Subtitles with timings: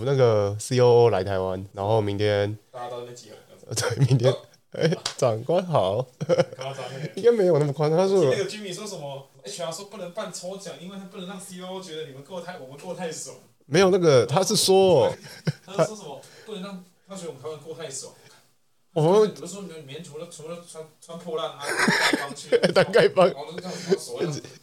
[0.00, 3.36] 我们那个 COO 来台湾，然后明天大家都在集合。
[3.76, 4.32] 对，明天
[4.70, 6.00] 哎、欸，长官好。
[6.56, 7.12] 夸张欸。
[7.16, 7.98] 应该没有那么夸张。
[7.98, 13.36] 他说那个居民说什么？HR 说不能办抽奖，因为他不能让 COO 觉得你们过太，我们过太爽。
[13.66, 15.12] 没有那个，他是说，
[15.66, 16.18] 他是说什么？
[16.46, 18.10] 不能让他觉得我们台湾过太爽。
[18.92, 23.28] 我们比如说，你们棉除了除了穿穿破烂啊，丐帮去，当丐帮。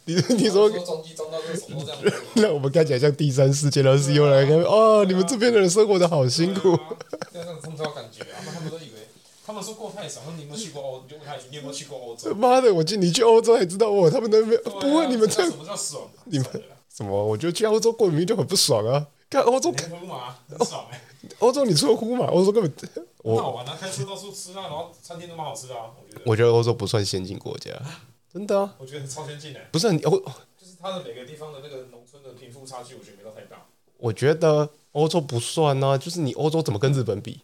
[0.04, 0.70] 你你说，
[2.36, 6.78] 那我们看起来像第三世界的 CEO 来看，哦，你们这边的人生活的好辛苦。
[7.32, 9.08] 这样这种感觉，他们都以为，
[9.46, 10.26] 他们说过太爽。
[10.36, 11.04] 你有没有去过欧？
[11.08, 12.32] 你问他一句，你有没有去过欧洲？
[12.36, 16.02] 妈的，我去你去欧洲还知道我他们那边不问，你们这什么叫爽？
[16.24, 16.46] 你们
[16.94, 17.24] 什么？
[17.26, 19.06] 我觉得去欧洲过明明就很不爽啊！
[19.30, 19.74] 看欧洲。
[21.38, 22.26] 欧洲你出了呼嘛？
[22.26, 22.70] 欧洲根本
[23.24, 25.90] 很好玩啊，开车到处吃啊，然后餐厅都蛮好吃的啊。
[26.24, 27.72] 我觉得欧洲不算先进国家，
[28.32, 28.74] 真的啊。
[28.78, 29.60] 我觉得超先进的。
[29.72, 33.66] 不是你欧，就是它的每个地方的那个农村的贫富差距，我觉得没到太大。
[33.96, 37.40] 我觉得欧洲不算啊，就是你欧洲怎么跟日本比？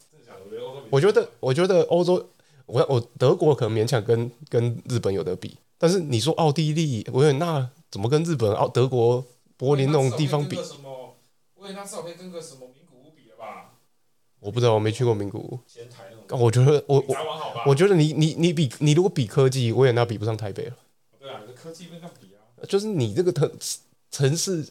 [0.91, 2.25] 我觉得，我觉得欧洲，
[2.67, 9.25] 我我德国可能勉强跟跟日本有得比，但是你说奥地利、维也纳怎么跟日本、奥德国、
[9.57, 10.55] 柏林那种地方比？
[10.63, 11.17] 什么？
[11.57, 12.69] 维也纳至少可以跟个什么？
[14.45, 15.59] 我不知道，我没去过名古屋。
[15.67, 16.39] 前台那种。
[16.39, 17.17] 我觉得我我
[17.65, 20.77] 我觉得你你你比你如果比科技，维也纳比不上台北了。
[21.19, 22.45] 对啊，科技跟它比啊。
[22.69, 23.51] 就是你这个城
[24.11, 24.67] 城市，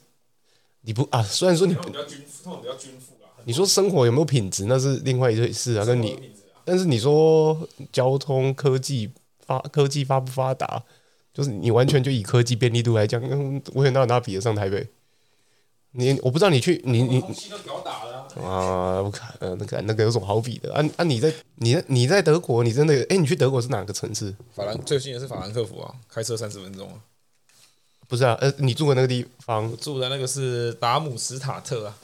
[0.81, 1.23] 你不啊？
[1.23, 3.33] 虽然说你比较均富，比较均富啊。
[3.45, 5.83] 你说生活有没有品质，那是另外一回事啊。
[5.83, 6.19] 跟你，
[6.63, 10.83] 但是你说交通科技发科技发不发达，
[11.33, 13.19] 就是你完全就以科技便利度来讲，
[13.73, 14.87] 维也纳哪比得上台北？
[15.93, 17.23] 你我不知道你去你你。
[18.41, 20.73] 啊，我看呃，那个那个有什么好比的？
[20.73, 24.33] 啊啊，你在你在你在德国，你真的哎，你去德国是哪个城市？
[24.55, 26.95] 法兰最近也是法兰克福啊，开车三十分钟啊。
[28.07, 31.97] 不是啊，呃，你住的那个地方，住的那个是达姆斯塔特啊。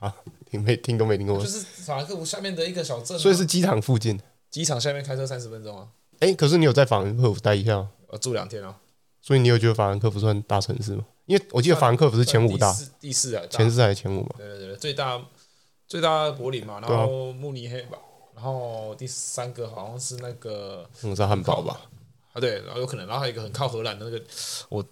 [0.00, 0.14] 啊，
[0.50, 1.38] 听没听都没听过。
[1.38, 4.18] 就是法兰克福下面的一个小镇，所以是机场附近。
[4.50, 5.88] 机场下面开车三十分钟啊。
[6.20, 7.86] 哎，可是你有在法兰克福待一下？
[8.08, 8.76] 呃，住两天啊。
[9.20, 11.04] 所以你有觉得法兰克福算大城市吗？
[11.26, 14.30] 因为我记得法兰克福是前五大，第四啊，前四还是前五嘛？
[14.38, 15.20] 对对对，最大。
[15.88, 17.98] 最大的柏林嘛，然后慕尼黑吧，
[18.34, 21.80] 然后第三个好像是那个，是汉堡吧？
[22.34, 24.22] 啊，对，然后有可能，然后还有一个很靠荷兰的那个，
[24.68, 24.84] 我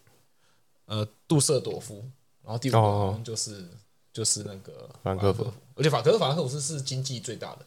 [0.87, 2.03] 呃杜塞朵夫，
[2.43, 3.69] 然后第五个好像就是
[4.11, 7.67] 就是那个法兰克福，而且法可是法兰克福是是经济最大的，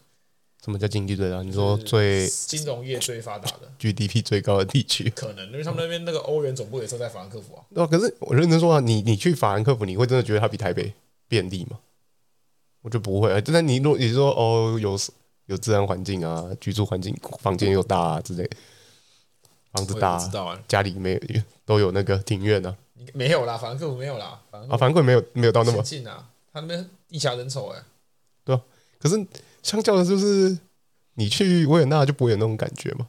[0.64, 1.40] 什么叫经济最大？
[1.42, 5.08] 你说最金融业最发达的，GDP 最高的地区？
[5.10, 7.62] 可能因为他们那边那个欧元总部也是在法兰克福啊。
[7.72, 10.92] 对啊，可是我认真说啊，你你去法兰克福，你会真的觉得它比台北
[11.28, 11.78] 便利吗？
[12.82, 14.98] 我就不会，就在你如果你说哦，有
[15.46, 18.48] 有自然环境啊，居住环境，房间又大啊之类，
[19.72, 20.18] 房子大，
[20.66, 21.20] 家里没有
[21.66, 22.74] 都有那个庭院啊，
[23.12, 27.82] 没有啦，法兰克福没有啦，啊，法兰克福没有没有到那么近啊，他那边地狭人稠哎，
[28.44, 28.62] 对啊，
[28.98, 29.26] 可是
[29.62, 30.56] 相较的就是
[31.14, 33.08] 你去维也纳就不会有那种感觉嘛，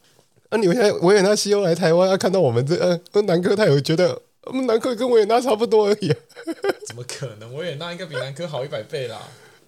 [0.49, 6.13] 啊，你现在维也纳 CEO 来台湾，要看到我们这呃南科，他也会觉得我们南科跟维也纳差不多而已，
[6.87, 7.53] 怎么可能？
[7.55, 9.21] 维也纳应该比南科好一百倍啦。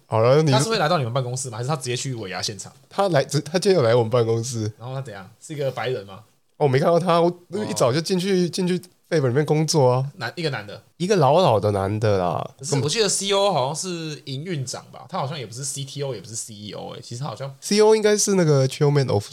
[0.06, 1.56] 好了，你他是会来到你们办公室吗？
[1.56, 2.72] 还是他直接去尾牙现场？
[2.88, 4.70] 他来，他今天有来我们办公室。
[4.78, 5.28] 然后他怎样？
[5.40, 6.22] 是一个白人吗？
[6.56, 7.32] 哦，我没看到他，我
[7.68, 8.78] 一早就进去进去
[9.08, 10.12] Fab 里面工作啊。
[10.16, 12.48] 男一个男的，一个老老的男的啦。
[12.58, 15.06] 可是我记得 CEO 好像是营运长吧？
[15.08, 17.00] 他好像也不是 CTO，也不是 CEO 哎、欸。
[17.02, 19.28] 其实他好像 CEO 应该是那个 Chairman of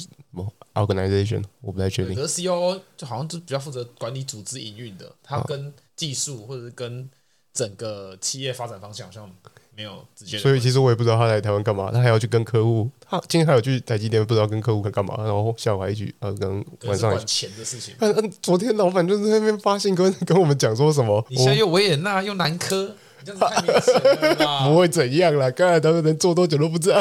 [0.73, 2.15] Organization，我不太确定。
[2.15, 7.09] 可是 CEO 就好像就比较负责管理组织营运的，他跟技术或者是跟
[7.53, 9.29] 整个企业发展方向好像。
[9.75, 12.89] 没有直接，所以其实我也不知道他来台湾干嘛，他还要去跟客户。
[13.09, 15.15] 他今天还有去台积电，不知道跟客户干嘛。
[15.17, 17.93] 然后下午还去呃，跟晚上还钱的事情。
[17.99, 21.25] 嗯嗯，昨天老板就是在那边发信跟跟我们讲说什么？
[21.29, 22.95] 你现在又维也纳又南科。
[24.65, 26.99] 不会怎样啦，刚才他们能做多久都不知道。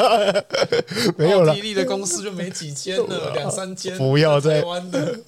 [1.17, 3.97] 没有了，奥地利的公司就没几间了， 两三间。
[3.97, 5.19] 不要再台湾的，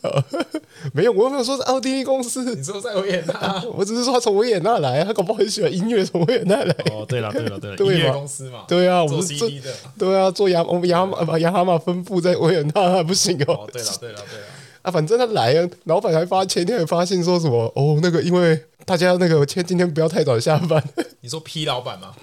[0.94, 2.44] 没有，我又没有说是奥地利公司。
[2.56, 6.76] 你说在维也纳，我只是说他从维也纳来，他搞不好很喜欢音乐，从维也纳来。
[6.92, 9.50] 哦，对了，对了，对了，音乐公司嘛，对啊，我们是做
[9.98, 13.68] 对啊，做雅我们雅马把雅哈马分布在维也纳还不行哦。
[13.72, 14.46] 对了，对了，对了，
[14.84, 18.64] 啊，反正他来啊，老板还发前天还发信说什么哦，那个因为。
[18.86, 20.84] 大家那个，今今天不要太早下班。
[21.22, 22.14] 你说 P 老板吗？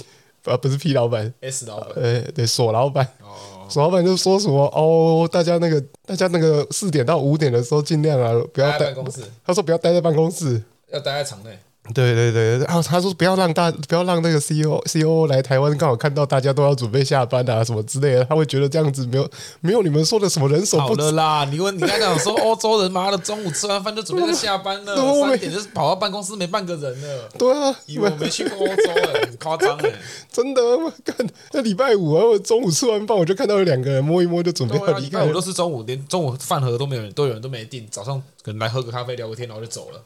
[0.44, 1.88] 啊，不是 P 老板，S 老板。
[1.96, 3.02] 呃，对，锁老板。
[3.22, 9.22] 哦，锁老板就说什么哦，大家那个，大家那个四点到五点的时候尽量啊，不要待办公室。
[9.42, 10.62] 他说不要待在办公室，
[10.92, 11.58] 要待在场内。
[11.94, 21.44] 对对对，然后他说不要让大不要让那个 CEO CEO 来台湾，刚好看到大家都要准备下班啊什么之类的，他会觉得这样子没有没有你们说的什么人手不足好了啦。
[21.50, 27.28] 你问你刚刚说欧洲人妈的中午吃完饭就准备要下班了， 三点就是跑到办公室没半个人了。
[27.38, 28.82] 对啊，以为我没去过欧洲
[29.14, 29.92] 哎，很夸张哎，
[30.30, 31.14] 真的，我看
[31.52, 35.00] 那礼拜五啊，我中午吃完饭我就看到有两个人摸一摸就准备要离开。
[35.00, 40.02] 礼拜五都是中午，连中午饭盒都没有人，都有人都没订，早上可能来喝个咖啡聊个天，然后就走了。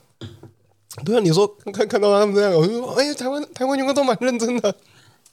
[1.04, 4.74] 对啊，你说看看到他们这样，我就说，哎呀，台湾台湾员工都蛮认真的。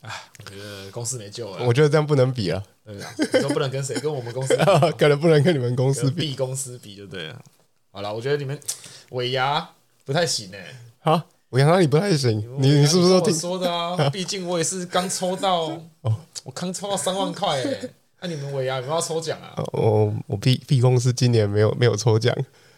[0.02, 0.10] 哎，
[0.40, 1.64] 我觉得公司没救了。
[1.66, 2.64] 我觉得这样不能比啊。
[2.84, 3.94] 对啊，你说不能跟谁？
[4.00, 4.64] 跟我们公司比，
[4.98, 6.30] 可能不能跟你们公司比。
[6.30, 7.40] B 公司比就对了。
[7.92, 8.60] 好了，我觉得你们
[9.12, 9.70] 尾牙
[10.04, 10.76] 不太行哎。
[11.00, 12.40] 好，尾牙哪里不太行？
[12.58, 14.10] 你你是不是都听我说的啊？
[14.10, 15.66] 毕竟我也是刚抽到，
[16.02, 17.90] 哦我刚抽到三万块哎。
[18.22, 19.54] 那你们尾牙有没有要抽奖啊？
[19.74, 22.36] 我我 B B 公司今年没有没有抽奖。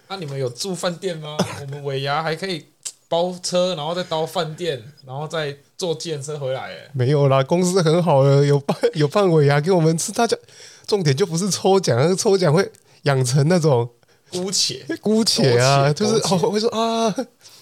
[0.10, 1.38] 那你们有住饭店吗？
[1.62, 2.66] 我们尾牙还可以。
[3.14, 6.62] 包车，然后再到饭店，然后再坐计程车回来。
[6.62, 10.12] 哎，没有啦，公司很好了，有办有办尾牙给我们吃。
[10.12, 10.36] 大家
[10.88, 12.68] 重点就不是抽奖，那个抽奖会
[13.04, 13.88] 养成那种
[14.32, 17.16] 姑且 姑且啊，就是哦会说啊，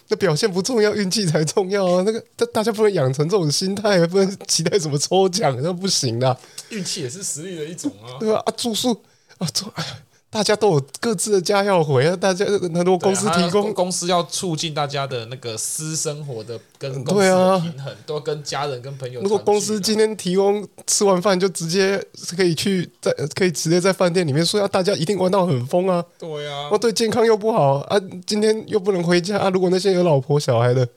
[0.07, 2.03] 那表现不重要，运气才重要啊。
[2.06, 6.38] 那个大大家不能养成这种心态，不能期待什么抽奖，那不行的。
[6.69, 8.42] 运气也是实力的一种啊，对吧？
[8.45, 8.94] 啊，住宿
[9.39, 9.98] 啊，住哎呀。
[10.31, 12.15] 大家都有各自的家要回啊！
[12.15, 19.19] 大家很多公司提供，公司要促进大家的那个私生活的跟公司的平衡，都跟家人跟朋友。
[19.21, 22.01] 如果公司今天提供吃完饭就直接
[22.37, 26.01] 可以去在可以直接在饭店里面说，要大家一定玩到很疯啊！
[26.17, 29.49] 对啊，哦对，健康又不好啊，今天又不能回家啊！
[29.49, 30.87] 如果那些有老婆小孩的。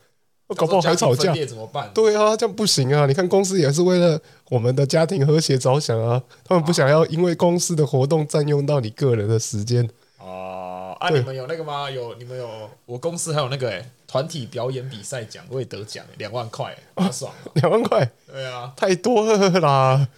[0.55, 1.91] 我搞不好还吵架怎么办？
[1.93, 3.07] 对啊，这样不行啊！
[3.07, 4.21] 你看公司也是为了
[4.51, 9.89] 我们的家庭和谐着想啊，他们不想要因为公司的活动占用到你个人的时间。
[10.19, 11.91] 哦，啊，你们有那个吗？
[11.91, 12.71] 有，你们有？
[12.87, 17.33] 我公司还有那个诶，团体表演比赛奖，我也得奖，两万块，好爽！
[17.55, 18.09] 两万块？
[18.33, 20.09] 对啊，太多了啦！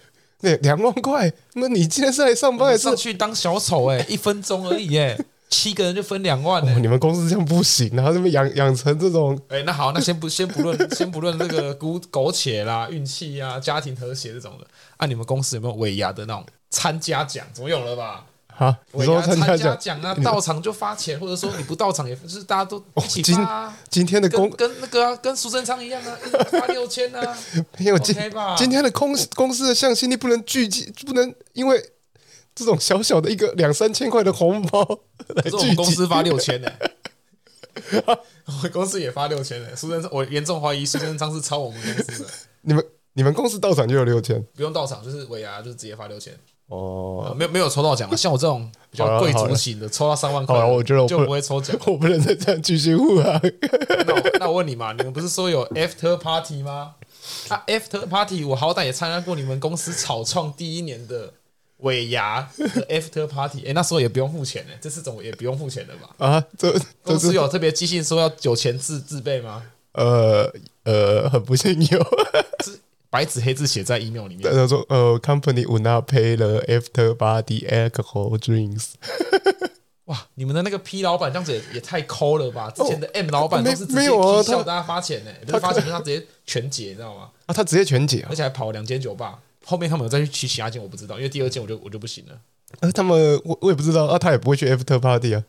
[0.41, 3.87] 那两万块，那你今天是来上班还是上去当小丑？
[3.87, 5.17] 诶，一分钟而已，诶。
[5.49, 6.79] 七个人就分两万哦？
[6.79, 9.39] 你们公司这样不行，然后这么养养成这种？
[9.47, 14.67] 哎、欸，那好，那先不先不论，先不论这个姑苟且啦、 运气啊、家庭和谐这种的。
[14.97, 17.47] 啊，你们公司有没有尾牙的那种参加奖？
[17.53, 18.25] 总有了吧？
[18.47, 23.73] 好，尾牙参加奖啊，到场就发钱，或者说你不到场也就是大家都一起发、啊哦。
[23.89, 26.17] 今天的公跟，跟那个、啊、跟苏贞昌一样啊，
[26.51, 27.37] 发 六千啊，
[27.77, 28.13] 没有今、
[28.57, 31.91] 今天的公公司的向心力不能聚集，不能因为。
[32.57, 34.83] 这种小小的一个两三千块的红包，
[35.27, 36.71] 可是我们公司发六千呢，
[38.45, 39.75] 我们公司也发六千呢。
[39.75, 42.29] 苏贞昌，我严重怀疑苏贞昌是抄我们公司的。
[42.63, 42.83] 你们
[43.13, 44.43] 你们公司到场就有六千？
[44.55, 46.33] 不用到场，就是尾牙，就是直接发六千。
[46.65, 48.15] 哦，没有没有抽到奖啊。
[48.15, 51.77] 像我这种比较贵族型的，抽到三万块，我觉得我就不会抽奖。
[51.85, 53.39] 我不能再这样继续护啊。
[54.07, 56.95] 那我那我问你嘛，你们不是说有 after party 吗？
[57.49, 61.33] 啊，after party 我好歹也参加过你们公司草创第一年的。
[61.77, 66.09] 尾牙的 after party，哎、欸，那时候也不用付钱呢，这次总也不用付钱的吧？
[66.17, 69.63] 啊，这公司有特别寄信说要有钱自自备吗？
[69.93, 70.51] 呃
[70.83, 71.99] 呃，很不幸有，
[72.63, 72.79] 是
[73.09, 74.51] 白纸黑字写在 email 里面。
[74.51, 78.91] 他说呃，company would not pay the after party alcohol drinks。
[80.05, 82.71] 哇，你们的那个 P 老板这样子也也太抠了吧？
[82.71, 84.07] 之前的 M 老板都是直接
[84.43, 87.29] 叫大家发钱呢，不是发钱，他直接全结，你知道吗？
[87.45, 89.39] 啊，他直接全结，而且还跑两间酒吧。
[89.67, 92.39] 后面他们有再去取其他间，我不知道，因为第二间我就我就不行了。
[92.79, 95.43] 呃，他们我我也不知道啊，他也不会去 after party 啊。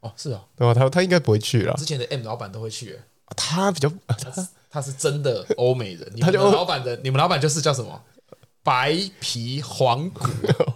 [0.00, 0.72] 哦，是啊，对吧？
[0.72, 1.74] 他他应该不会去了。
[1.74, 2.96] 之前的 M 老板都会去、
[3.34, 6.08] 他比较他他是真的欧美人。
[6.14, 8.00] 你们老板的你们老板就是叫什么
[8.62, 10.24] 白皮黄骨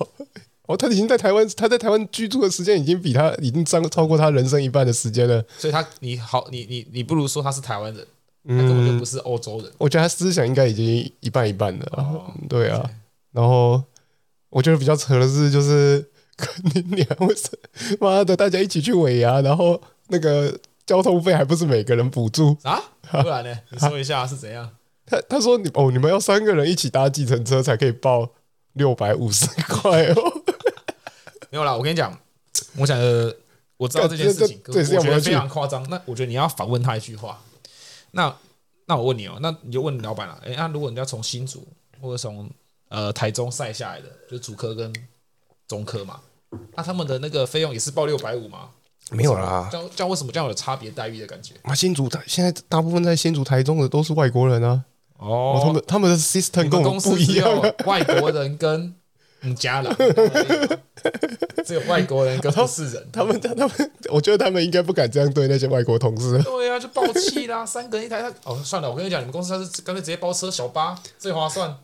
[0.67, 5.45] 哦，他已经在台湾，他在台湾居住的时间已经比他已经超超过他人生一半的时间了。
[5.57, 8.07] 所以他你好，你你你不如说他是台湾人。
[8.49, 11.87] 他根本就不是欧洲人，我觉得他思想应该已经一半一半了。
[11.93, 12.83] 哦、对啊，
[13.33, 13.83] 然后
[14.49, 16.03] 我觉得比较扯的是，就是
[16.63, 17.51] 你两位是
[18.01, 22.83] 妈的，大家一起去尾牙，然后那个交通费还不是每个人补助啊？
[23.11, 23.55] 不然呢？
[23.71, 24.71] 你说一下是怎样？
[25.05, 28.31] 他他说你哦，你们要三个人一起搭计程车才可以报
[28.73, 30.15] 六百五十块哦。
[31.51, 32.19] 没有啦，我跟你讲，
[32.79, 33.31] 我想呃，
[33.77, 35.87] 我知道这件事情，我觉得非常夸张。
[35.91, 37.39] 那我觉得你要反问他一句话。
[38.13, 38.35] 那
[38.87, 40.41] 那我问你哦，那你就问你老板了。
[40.45, 41.67] 哎，那如果你要从新竹
[42.01, 42.51] 或者从
[42.89, 44.93] 呃台中赛下来的，就是主科跟
[45.67, 46.21] 中科嘛，
[46.77, 48.71] 那他们的那个费用也是报六百五吗？
[49.11, 51.55] 没有啦，这样这样为什么这样有差别待遇的感觉？
[51.63, 54.85] 啊，新竹台现在大部分在新竹台中的都是外国人啊。
[55.19, 58.95] 哦，他们他们的 system 跟我们不一样，外国人跟
[59.41, 59.97] 你家了，
[61.65, 63.71] 只 有外国人跟不是人，他们他们，
[64.11, 66.43] 我觉得他们应该不敢这样对那些外国同事。
[66.43, 71.77] 对啊，就爆气啦，三个人一台，他哦，算了，我跟你讲，你们公司他是干脆直接包车小巴最划算。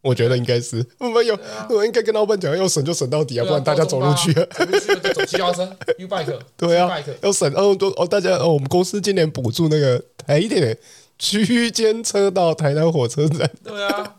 [0.00, 1.38] 我觉得应该是我们有，
[1.70, 5.64] 我应该跟老板讲，要省就省到底啊，不然大家走路去啊，走路去就走骑脚车
[5.98, 6.90] ，U bike，对啊，
[7.22, 10.76] 要省哦，都哦，大家哦，我们公司今年补助那个台铁
[11.20, 13.48] 区间车到台南火车站。
[13.62, 14.16] 对啊。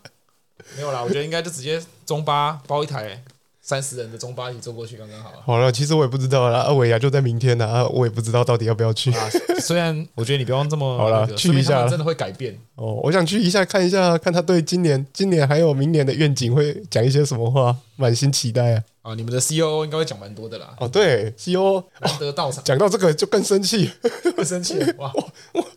[0.76, 3.20] 没有啦，我觉得应该就直接中巴包一台
[3.60, 5.32] 三十人的中巴一起坐过去，刚刚好。
[5.44, 9.12] 好了，其实我也不知道啦，阿伟呀就在明天呢，啊，我也不知道到底要不要去。
[9.12, 9.28] 啊、
[9.60, 13.00] 虽然我觉得你不用这么好了，去一下真的会改变哦。
[13.02, 18.82] 我想去一下看一下，看他对今年、今年还有明年的愿景会讲一些什么话，满心期待啊。
[19.02, 20.74] 啊，你们的 C O O 应该会讲蛮多的啦。
[20.78, 23.90] 哦，对，C O O 难得到场，讲到这个就更生气，
[24.36, 25.12] 更生气哇！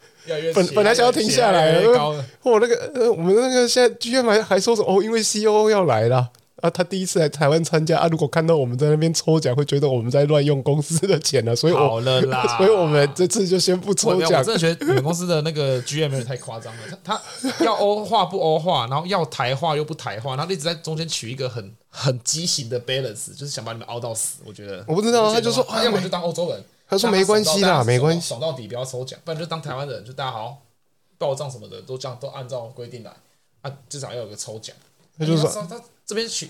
[0.54, 6.30] 本本来想要停下来了，哦，那个呃，我们那个现在居然还还说什么哦，因为 C O O 要来了。
[6.62, 14.40] 啊，他第一次来台湾参加啊，如果看到我们在那边抽奖，会觉得我们在乱用公司的钱了，所以好了啦， 所以我们这次就先不抽奖。
[14.40, 17.22] 我真的觉得你们公司的那个 G M 有点太夸张了，他
[17.58, 24.40] 他要欧化不欧化，然后要台化又不台化，然后一直在中间取一个很很畸形的 balance，就是想把你们凹到死。
[24.46, 24.84] 我觉得。
[24.86, 30.64] 我不知道，他就说要么就当欧洲人，他说没关系啦，没关系，爽到底不要抽奖，不然就当台湾人，就大家好。
[31.20, 33.12] 报账什么的都这样，都按照规定来
[33.62, 34.76] 啊，至少要有个抽奖。
[35.18, 36.48] 他就是说，他这边学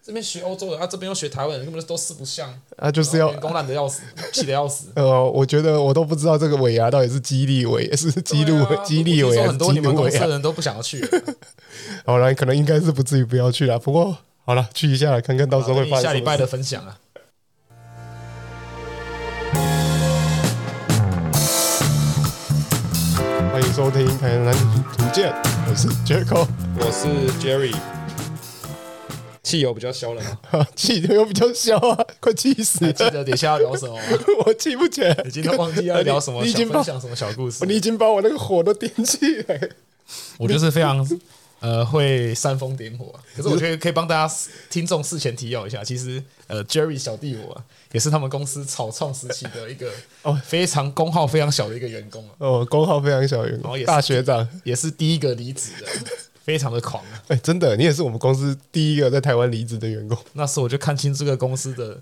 [0.00, 2.56] 这边学欧洲人，啊这边又学台湾人，根本都四不像。
[2.76, 4.86] 啊，就是要员工烂的要死， 气的要死。
[4.94, 8.52] 呃，我觉得我都不知道这个尾牙到底是激励尾，是激励
[8.86, 11.04] 激励尾，很多你们公司的人都不想要去。
[12.06, 13.76] 好了，可能应该是不至于不要去了。
[13.78, 16.04] 不过好了，去一下看看到时候会发生。
[16.04, 16.98] 下礼拜的分享啊。
[23.72, 24.52] 迎收听《台南
[24.94, 25.32] 图鉴》，
[25.66, 26.46] 我是 Jericho，
[26.78, 27.08] 我是
[27.40, 27.74] Jerry。
[29.42, 30.66] 汽油比较消了吗？
[30.76, 32.92] 汽油比较消啊，快气死了！
[32.92, 34.02] 记得等下要聊什么吗？
[34.44, 36.44] 我记不起来，已经忘记要聊什么。
[36.44, 37.64] 你已经分享什么小故事？
[37.64, 39.70] 你已经把我那个火都点起来。
[40.36, 41.06] 我就是非常
[41.60, 44.34] 呃会煽风点火，可是我觉得可以帮大家
[44.68, 47.64] 听众事前提要一下，其实呃 Jerry 小弟我啊。
[47.92, 49.90] 也是他们公司草创时期的一个
[50.22, 55.86] 哦，非常功耗非常小的一个员工哦，功耗非常小的员工，后也是大学长，也是第一个离职的，
[56.42, 57.22] 非常的狂啊！
[57.28, 60.16] 哎，真的，你也是我们公司第一个在台湾离职的员工。
[60.32, 62.00] 那时候我就看清这个公司的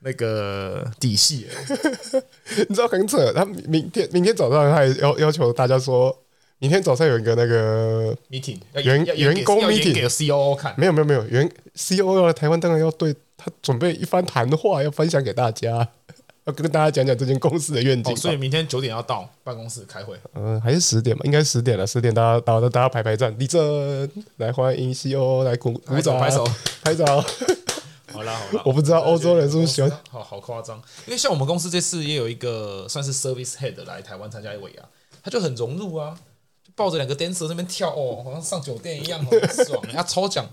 [0.00, 2.22] 那个底细了，
[2.68, 6.16] 你知道很扯，他明天明天早上他还要要求大家说，
[6.58, 13.12] 明天早上有一个那个 meeting，员员工 meeting 给 COO 看，没有没有没有，员 COO 要来台湾，当然要对。
[13.44, 15.88] 他准备一番谈话要分享给大家，
[16.44, 18.16] 要跟大家讲讲这间公司的愿景。
[18.16, 20.16] 所以明天九点要到办公室开会。
[20.34, 21.22] 嗯，还是十点吧？
[21.24, 21.86] 应该十点了。
[21.86, 26.46] 十点大家大家大家排排站，立正，来欢迎 CEO 来鼓鼓掌，拍手
[26.82, 27.04] 拍手。
[28.12, 30.76] 好啦好啦， 我不知道欧洲人是不是喜欢，好好夸张。
[31.06, 34.82] 因为像我们公司这次也有一个算是 service head 来台湾参加一尾牙，
[35.22, 36.14] 他就很融入啊，
[36.62, 39.82] 就抱着两个 dancer 在那边跳哦，好像上酒店一样，很爽。
[39.92, 40.46] 他抽奖。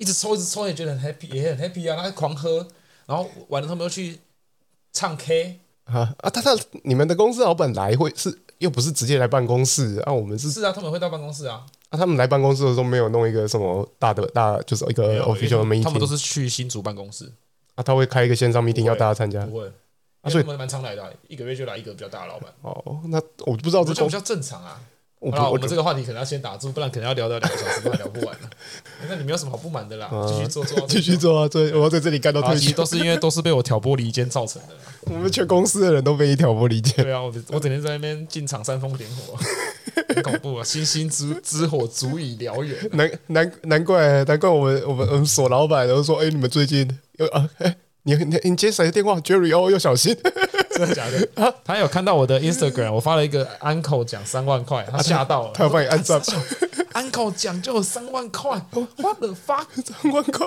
[0.00, 2.02] 一直抽，一直抽，也觉得很 happy，也很 happy 啊！
[2.02, 2.66] 他狂喝，
[3.04, 4.18] 然后完了他们又去
[4.94, 6.30] 唱 K 啊啊！
[6.30, 10.12] 他他你们的公司老板来会是又不是直接来办公室啊？
[10.12, 11.66] 我们是是啊，他们会到办公室啊。
[11.90, 17.30] 啊，他们来办公室的时候没有弄一个什么大的大，就是一个 official meeting，他们都是去新竹办公室
[17.74, 17.82] 啊。
[17.82, 19.70] 他会开一个线上 meeting 要大家参加，不会
[20.22, 20.30] 啊？
[20.30, 22.50] 所以他们蛮常来的，一个月就来一个比较大的老板。
[22.62, 24.80] 哦，那我不知道这种比较正常啊。
[25.20, 28.50] 好了，我们这个话题可能要先打住，不然可能要聊到两个小时，都还聊不完了。
[29.06, 31.48] 那你没有什么好不满的啦，继续做做，继续做啊！
[31.48, 34.68] 对，我要在这里干到退休，都是因为都是被我挑拨离间造成的。
[35.12, 37.04] 我们全公司的人都被你挑拨离间。
[37.04, 39.36] 对啊，我我整天在那边进场煽风点火，
[40.14, 40.64] 很恐怖啊！
[40.64, 42.76] 星星之之火足以燎原。
[42.92, 47.76] 难难难怪难怪我们我们我们所老板都说，哎，你们最近又啊哎。
[48.02, 50.16] 你你你接谁的电话？Jerry 哦，要小心，
[50.72, 51.28] 真的假的？
[51.34, 56.20] 他 他有看到我的 Instagram，我发了一个 Uncle 奖三万块，他吓到了，他要帮你按赞。
[56.94, 58.60] Uncle 奖就有三万块
[58.96, 59.66] ，What the fuck？
[59.84, 60.46] 三万块？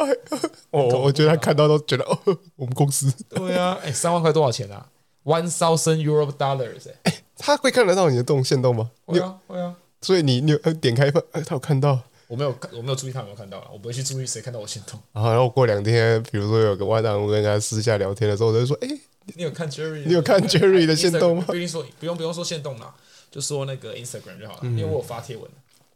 [0.71, 2.17] 哦，我觉得他看到都觉得哦，
[2.55, 3.13] 我们公司。
[3.29, 4.87] 对啊，哎，三万块多少钱啊
[5.23, 6.89] ？One thousand Euro dollars。
[7.03, 8.89] 哎，他会看得到你的动线动吗？
[9.05, 9.75] 会啊，会啊。
[10.01, 11.99] 所以你你有点开他有看到。
[12.33, 14.99] 我没有看，我没有注意他有没有看到了，我不会去注意谁看到我限动。
[15.13, 18.89] 然后过两天，比如说有个外档，我跟他私下聊天的时候，我就说：“哎，
[19.35, 20.01] 你有看 Jerry？
[20.03, 22.91] 你有看 Jerry 的限动吗？”不用说，不用不用说限动了，
[23.29, 25.47] 就说那个 Instagram 就好了，因为我有发贴文。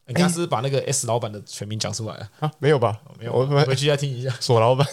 [0.06, 2.52] 你刚是把那个 S 老板的全名讲出来了啊？
[2.60, 3.00] 没有吧？
[3.18, 4.30] 没有，我回去再听一下。
[4.40, 4.86] 索老板，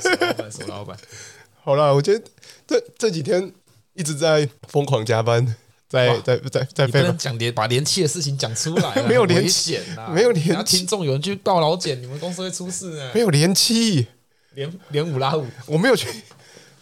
[0.00, 0.96] 索老板，索老板。
[1.62, 2.24] 好了，我觉得
[2.66, 3.52] 这这几天
[3.92, 5.54] 一直在疯狂加班。
[5.88, 9.78] 在在在在，不能讲连把连气的事情讲出来， 没有连气，
[10.12, 10.78] 没有连气。
[10.78, 13.10] 听众有人去告劳检，你们公司会出事呢？
[13.14, 14.08] 没有连气，
[14.54, 16.08] 连连五拉五，我没有去，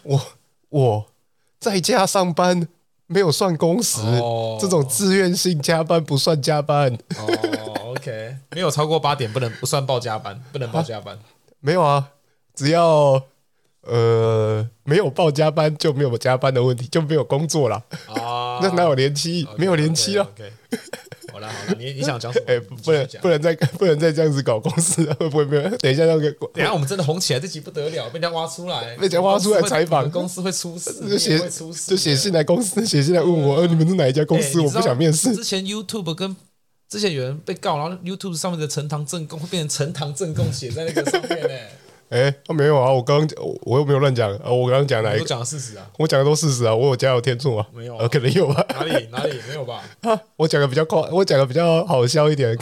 [0.02, 0.20] 我
[0.70, 1.06] 我
[1.61, 2.66] 在家上班
[3.06, 6.92] 没有算工时，哦、这种自愿性加班不算加班。
[7.18, 11.14] 哦，OK，没有超过八点不能不算报加班，不能报加班。
[11.14, 11.20] 啊、
[11.61, 12.08] 没有啊，
[12.54, 13.23] 只要
[13.82, 17.84] 呃没有报加班就没有加班的问题，就没有工作了。
[18.56, 19.46] 哦，那哪有连期？
[19.56, 20.25] 没有连期了。
[20.37, 21.32] Okay, okay, okay.
[21.32, 22.46] 好了好了，你你想讲什么？
[22.46, 25.68] 哎，不能不能再 不能再这样子搞公司了， 会不会 没有？
[25.78, 31.38] 等一下那个，等下我们真的红起来，这集不得了，被人家挖出来，被人家挖出来采访，公司会出事，就写
[31.88, 34.61] 就写信来公司，写信来问我，你们是哪一家公司？
[34.61, 35.34] 我不想面试。
[35.34, 36.37] 之前 YouTube 跟
[36.88, 41.49] 之前有人被告，然后 YouTube 上面的呈堂证供会变成呈堂证供写在那个上面呢。
[42.14, 42.92] 哎，他没有啊！
[42.92, 44.49] 我刚刚我又没有乱讲啊！
[44.49, 45.23] 我刚刚讲哪一个？
[45.25, 45.85] 我讲的事实啊！
[45.99, 46.73] 我讲的都事实啊！
[46.73, 47.66] 我有加油添醋啊？
[47.75, 48.64] 没有，啊可能有吧？
[48.68, 49.83] 哪里哪里没有吧？
[50.02, 50.16] 啊！
[50.37, 52.56] 我讲的比较快，我讲的比较好笑一点，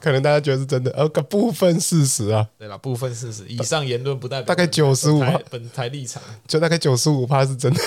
[0.00, 2.46] 可能大家觉得是真的，呃，个部分事实啊。
[2.56, 7.80] 对了，部分事实，以上言论不代表大概九十五趴本台立场，就大概九十五趴是真的。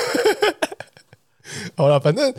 [1.77, 2.33] 好了，反正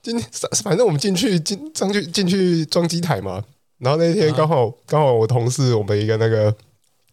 [0.00, 0.24] 今天
[0.62, 3.42] 反正我们进去进上去进去装机台嘛，
[3.78, 6.54] 然后那天刚好刚好我同事我们一个那个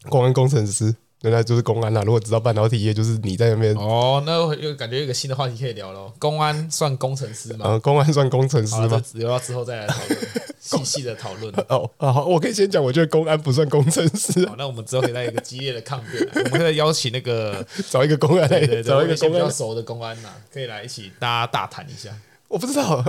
[0.10, 0.96] 公安工程师。
[1.24, 2.04] 原来就是公安啦！
[2.04, 4.22] 如果知道半导体业，就是你在那边哦。
[4.24, 6.14] 那又感觉有一个新的话题可以聊喽。
[6.20, 7.66] 公安算工程师吗？
[7.68, 9.02] 嗯，公安算工程师吗？
[9.16, 10.20] 留到之后再来讨论，
[10.62, 11.52] 细细的讨论。
[11.70, 14.48] 哦啊，好，我可以先讲，我觉得公安不算工程师。
[14.48, 22.12] 好，那我们之后可以来一个激烈的抗辩，我们可以邀请那个 找一个公安来，找一个比较熟的公安呐，可以来一起大家大谈一下。
[22.48, 23.04] 我不知道，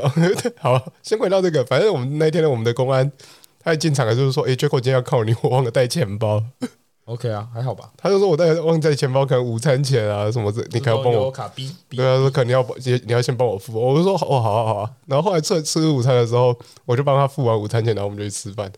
[0.57, 3.13] 好，先回到这个，反正我们那天呢，我们的公安
[3.63, 6.43] 他一进场就是说，哎，Jaco 今天要靠你，我忘了带钱包。
[7.09, 7.91] OK 啊，还好吧。
[7.97, 11.31] 他就说我带忘在钱包，可能午餐钱啊什么的，你可要帮我。
[11.31, 13.73] 卡 B, B, 对啊，说肯定要先，你要先帮我付。
[13.81, 14.91] 我就说哦，好啊好啊。
[15.07, 18.71] 然后后来吃吃午餐的时候，我就帮他付完午餐钱，然后我们就去吃饭。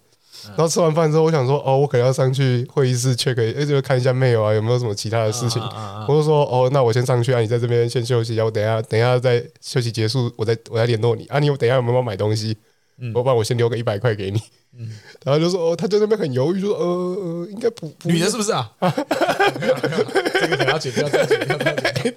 [0.57, 5.61] 然后吃完饭之后，我想说哦，我可能要上去会议室 check，哎，就看一下 mail 啊，有没有什么其他的事情。
[6.09, 11.39] 我就说哦，那我先上去啊，你在这边先休息一下，我等一下等一下再休息结束，我再我再联络你啊。
[11.39, 12.57] 你等一下有没有买东西？
[13.01, 14.39] 嗯，我把我先留个一百块给你。
[14.79, 14.89] 嗯，
[15.25, 18.71] 然后就说哦，他在那边很犹豫，就说呃呃，应该不，不女的是不是啊？
[18.81, 21.57] 这个等下剪掉，再剪掉，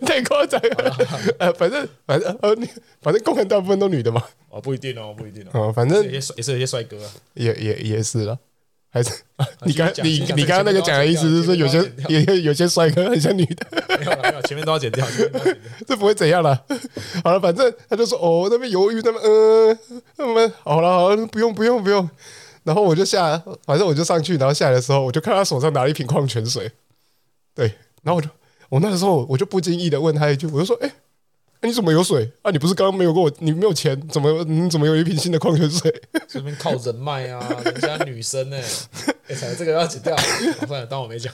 [0.06, 0.96] 太夸张了。
[1.40, 2.56] 呃，反正反正呃，
[3.02, 4.22] 反正工人大部分都女的嘛。
[4.50, 5.72] 哦，不一定哦，不一定哦。
[5.74, 6.98] 反正也是也是有些帅哥，
[7.34, 8.38] 也也也是了。
[8.94, 9.12] 还是
[9.66, 13.66] 你刚你你刚刚那个讲的意思是说，有些有些有些帅哥很像女的。
[13.98, 15.04] 没有了，没有，前面都要剪掉，
[15.88, 16.63] 这不会怎样了。
[17.24, 19.78] 好了，反正他就说哦，那边犹豫，那边嗯，
[20.17, 22.08] 那么好了好了，不用不用不用。
[22.62, 26.72] 然后我就下，反正我就上去，然后下来的时候，我就看他手上拿了一瓶矿泉水，
[27.56, 27.65] 对，
[28.04, 28.30] 然后我就，
[28.70, 30.91] 我那个时候我就不经意的问他一句，我就说，哎，
[31.63, 32.52] 你怎么有水啊？
[32.52, 35.91] 你不是刚刚没有给我，你没有钱，怎么你怎么有一瓶新的矿泉水？
[36.28, 39.13] 这边靠人脉啊，人家女生呢、欸？
[39.30, 40.15] 哎，这个要剪掉，
[40.67, 41.34] 算了，当我没讲，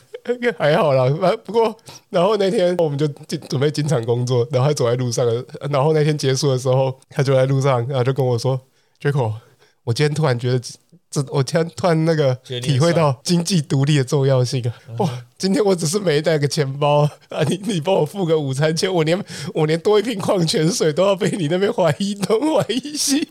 [0.58, 1.10] 还好啦。
[1.44, 1.76] 不过，
[2.10, 5.26] 然后那天我们就进准备进厂工作，然后还走在路上，
[5.72, 8.60] 然后那天结束的时候，他就在路上，然后就跟我说
[9.02, 9.34] ，Jaco，
[9.84, 10.62] 我今天突然觉得。
[11.12, 14.74] 这我突然突然那个体会到经济独立的重要性啊！
[15.00, 19.20] 哇，今天我只是没带个钱包啊，你 你帮我付个午餐钱，我连
[19.56, 23.28] 我连多一瓶矿泉水都要被你那边怀疑东怀疑西。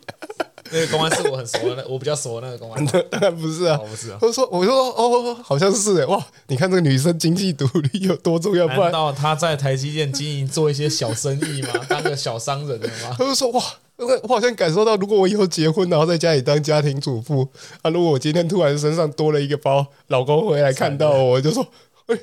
[0.70, 2.84] 那个公安是我很熟的，我比较熟的那个公安。
[3.08, 4.18] 当然不是啊，不是啊。
[4.20, 6.22] 我说我说哦，好像是哎，哇！
[6.48, 8.66] 你看这个女生经济独立有多重要？
[8.66, 11.68] 难道她在台积电经营做一些小生意吗？
[11.88, 13.14] 当个小商人的吗？
[13.16, 13.62] 他就说哇。
[13.98, 17.48] 我好像感受到，如果我以后结婚，然后在家里当家庭主妇
[17.82, 21.66] 啊，如果我今天突然身上多了一个包，老公回来看到我，我就说
[22.06, 22.16] ：“哎、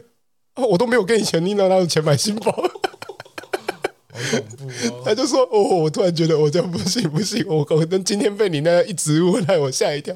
[0.55, 2.51] 欸，我都没有给你钱，你哪有钱买新包？
[4.15, 5.01] ”好恐怖哦！
[5.03, 10.15] 他就说：“哦，我突然觉得我这样不行不行，我可能今天被你那样一直问，害我吓一跳。”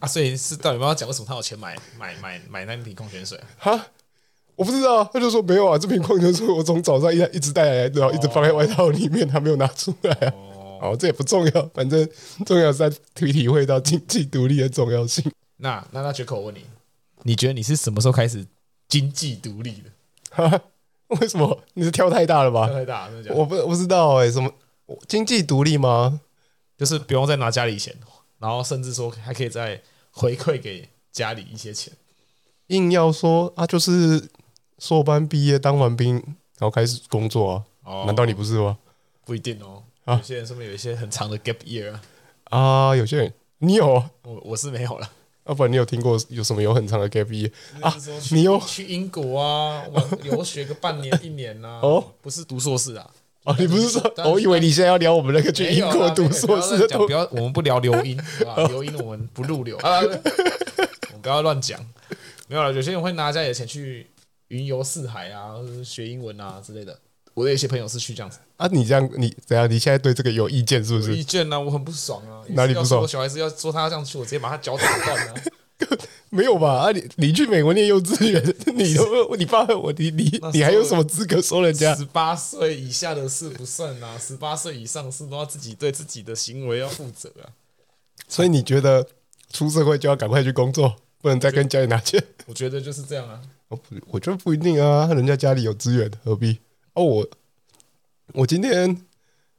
[0.00, 3.38] 啊，所以是到底有没有讲为什么他有钱买买买买那瓶矿泉水？
[3.58, 3.88] 哈，
[4.56, 5.04] 我不知道。
[5.12, 10.32] 他就说没有啊，这瓶矿泉水我从早上一一直带来，然后一直放在外套里面，他没有拿出来啊。
[10.34, 10.53] 哦，
[10.98, 12.08] 这也不重要，反正
[12.46, 15.24] 重要是在体体会到经济独立的重要性。
[15.58, 16.64] 那那那 Jaco 我问你，
[17.22, 18.46] 你觉得你是什么时候开始
[18.88, 19.90] 经济独立的？
[20.30, 20.60] 哈？
[21.08, 21.62] 为什么？
[21.74, 22.66] 你是跳太大了吧？
[22.66, 24.52] 跳太大，我不不知道哎、欸，什么
[25.06, 26.20] 经济独立吗？
[26.76, 27.94] 就是不用再拿家里钱，
[28.38, 31.92] 然后甚至说还可以再回馈给家里一些钱。
[32.68, 34.28] 硬要说啊，就是
[34.78, 36.14] 硕班毕业当完兵，
[36.58, 37.64] 然后开始工作啊？
[37.84, 38.78] 哦、难道你不是吗？
[39.24, 39.84] 不一定哦。
[40.06, 42.02] 有些人是不是有一些很长的 gap year 啊？
[42.50, 43.86] 啊，有些人你有，
[44.22, 45.10] 我我是没有了。
[45.46, 47.94] 要、啊、不然你有听过有什么有很长的 gap year 啊？
[48.32, 49.84] 你有去英国啊？
[49.92, 51.80] 我留学个半年一年呐、啊？
[51.84, 53.10] 哦，不是读硕士啊？
[53.44, 54.12] 哦，你不是说？
[54.30, 56.98] 我以为你现在要聊我们那个去英国读硕士的。
[56.98, 58.18] 不要，我们不聊留英，
[58.68, 60.00] 留英我们不入流啊。
[60.00, 61.78] 我们不要乱讲。
[62.48, 64.06] 没有了，有些人会拿家里的钱去
[64.48, 66.98] 云游四海啊，学英文啊之类的。
[67.34, 69.68] 我的一些朋友是去这样子啊，你这样你怎样？
[69.70, 71.16] 你现在对这个有意见是不是？
[71.16, 71.60] 意见呢、啊？
[71.60, 72.42] 我很不爽啊！
[72.50, 73.02] 哪里不爽？
[73.02, 75.34] 我小孩子要说他要这样去，我直接把他脚打断了。
[76.30, 76.74] 没有吧？
[76.78, 78.42] 啊，你你去美国念幼稚园，
[78.74, 81.94] 你都你爸我你你你还有什么资格说人家？
[81.94, 87.50] 十八岁以下的事不算啊，十八岁以上是都要自己对自己的行为要负责啊。
[88.28, 89.06] 所以你觉得
[89.52, 92.22] 出社会就要赶快去工作，不能再跟家里拿钱？
[92.46, 93.40] 我觉得就是这样啊。
[93.68, 96.58] 我我觉得不一定啊，人家家里有资源，何必？
[96.94, 97.30] 哦，我。
[98.32, 99.02] 我今天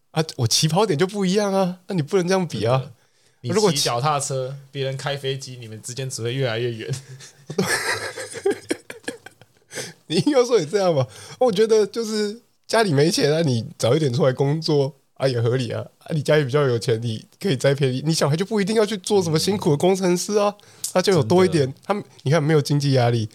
[0.10, 2.92] 啊，我起跑点就不一样啊，那你不能这样比啊！
[3.42, 6.96] 你骑脚踏车，别人开飞机，你们之间只会越来越远。
[10.08, 11.08] 你应该说也这样吧？
[11.40, 15.86] 我觉得就是家里没钱啊，你早一点出来工作啊也合理啊。
[16.00, 20.56] 啊，你家里比较有钱，你可以再便宜，你小孩就不一定要去做什么辛苦的工程师啊，
[20.92, 21.94] 他就有多一点，他
[22.24, 23.30] 你看没有经济压力，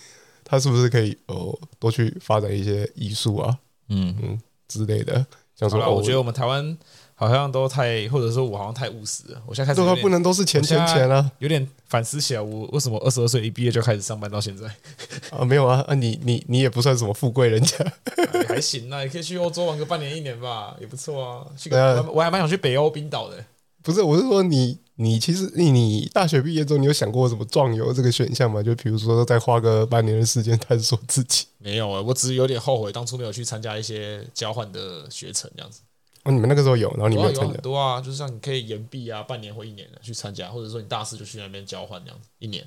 [0.45, 3.61] 他是不是可以哦多去发展一些艺术啊？
[3.91, 4.41] 嗯嗯。
[4.69, 5.27] 之类的，
[5.57, 6.79] 想说，我觉得我们台湾
[7.17, 9.43] 好像都太，或者说我好像太务实了。
[9.45, 11.29] 我现在开始，这个不能都是钱钱钱啊！
[11.41, 14.69] 有点反思起来，我为什么二十二岁一毕业就开始上班到现在？
[15.37, 17.77] 啊，没有啊，啊，你你你也不算什么富贵人家，
[18.47, 21.45] 还行啊，也可以去欧洲玩个半年一年吧，也不错啊。
[21.57, 23.45] 去个啊我还蛮想去北欧冰岛的。
[23.83, 28.63] 不是，我是说你你其实你你大学毕业之后，你有想过什么壮游这个选项吗？
[28.63, 31.47] 就比如说再花个半年的时间探索自己。
[31.57, 35.81] 没有啊，我只是有点后悔当初没有去参加一些交换的学程这样子。
[36.25, 37.45] 哦，你们那个时候有，然后你没有参加？
[37.47, 42.63] 有很多啊，就是像你可以延毕啊，半年或一年的去参加，或者说你大四就去那边交换这样子，一年。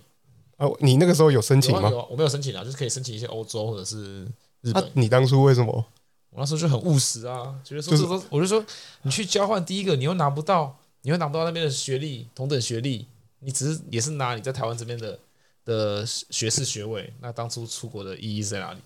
[0.58, 1.88] 哦，你那个时候有申请吗？
[1.88, 4.24] 有啊，我没有申请啊，就是可以申请一些欧洲或者是
[4.62, 4.84] 日本。
[4.94, 5.86] 你当初为什么？
[6.32, 8.66] 我那时候就很务实啊，觉得说是说，我就说
[9.04, 10.80] 你去交换，第一个你又拿不到。
[11.04, 13.06] 你会拿不到那边的学历，同等学历，
[13.40, 15.20] 你只是也是拿你在台湾这边的
[15.66, 18.80] 的学士学位，那当初出国的意义在哪里？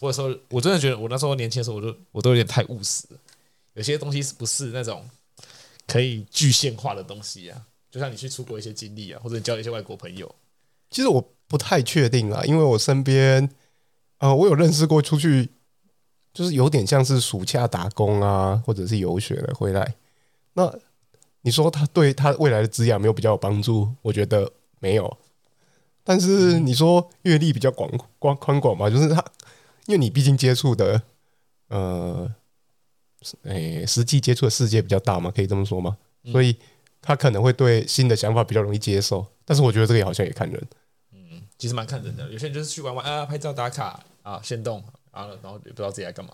[0.00, 3.18] 或者说，我真的觉得我那时候年轻的时候，我都我都有点太务实了。
[3.74, 5.08] 有些东西是不是那种
[5.86, 7.66] 可以具现化的东西啊？
[7.90, 10.34] 就像你去出国一些经历啊，或者交一些外国朋友，
[10.90, 13.44] 其实我不太确定啊，因为我身边
[14.18, 15.50] 啊、呃，我有认识过出去，
[16.34, 19.94] 就是有点像是暑假打工啊，或者是游学了回来，
[20.54, 20.76] 那。
[21.42, 23.88] 你说他对他未来的职业没有比较有帮助？
[24.02, 25.18] 我觉得没有。
[26.02, 29.24] 但是你说阅历比较广广宽广嘛，就是他，
[29.86, 31.00] 因为你毕竟接触的
[31.68, 32.34] 呃，
[33.42, 35.96] 诶、欸，实际接触的世界比较大嘛，可以这么说吗？
[36.32, 36.56] 所以
[37.00, 39.24] 他可能会对新的想法比较容易接受。
[39.44, 40.68] 但是我觉得这个也好像也看人。
[41.12, 42.28] 嗯，其实蛮看人的。
[42.30, 46.32] 有些人就是去玩玩啊，拍照打卡啊，先动啊，然后也不知道自己在干嘛。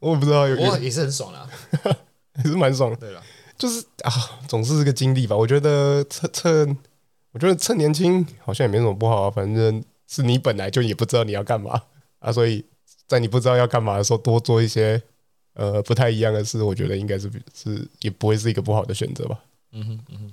[0.00, 1.48] 我也不知道，有我也是很爽啦，
[2.36, 2.96] 也是蛮爽的。
[2.96, 3.22] 对了。
[3.62, 4.10] 就是啊，
[4.48, 5.36] 总是这个经历吧。
[5.36, 6.76] 我觉得趁趁，
[7.30, 9.30] 我觉得趁年轻好像也没什么不好啊。
[9.30, 11.80] 反正是你本来就也不知道你要干嘛
[12.18, 12.64] 啊，所以
[13.06, 15.00] 在你不知道要干嘛的时候，多做一些
[15.54, 19.38] 呃不太一样的事，我觉得应该是是也不会是一个不好的选择吧。
[19.70, 20.32] 嗯哼嗯哼，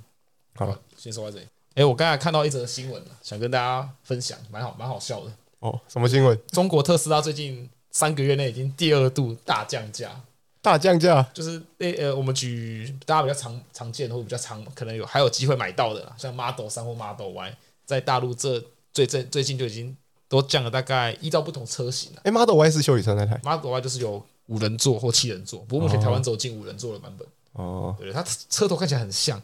[0.56, 1.46] 好了，先说到这里。
[1.76, 5.32] 哎，我刚才看到一则新闻，想跟大家分享，蛮好蛮好笑的。
[5.60, 6.36] 哦，什么新闻？
[6.48, 10.24] 中国特斯拉最近三个月内已经第二度大降价。
[10.62, 19.96] 大降价就是那呃，我们举大家比较常常见或者比较常可能有还有机会买到的啦，像 Model 三或 Model Y，在大陆这最最最近就已经
[20.28, 22.22] 都降了大概依照不同车型了。
[22.26, 27.28] 哎，Model Y 是休旅车那台，Model Y 就是有五人座或七人座，不过目前台湾只有进五人座的版本。
[27.54, 29.42] 哦，对，它车头看起来很像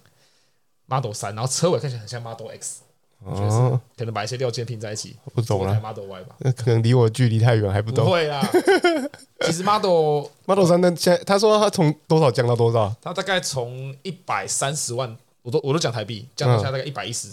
[0.87, 2.81] Model 三，然后车尾看起来很像 Model X。
[3.23, 5.73] 哦，可能把一些料件拼在一起，不懂了。
[5.81, 8.05] Model Y 吧，那可能离我距离太远，还不懂。
[8.05, 8.47] 不会啦，
[9.45, 12.95] 其实 Model Model 三那现在，他说他从多少降到多少？
[13.01, 17.27] 他大概从一百三十万，我都我都讲台币，降到现在大概一百一十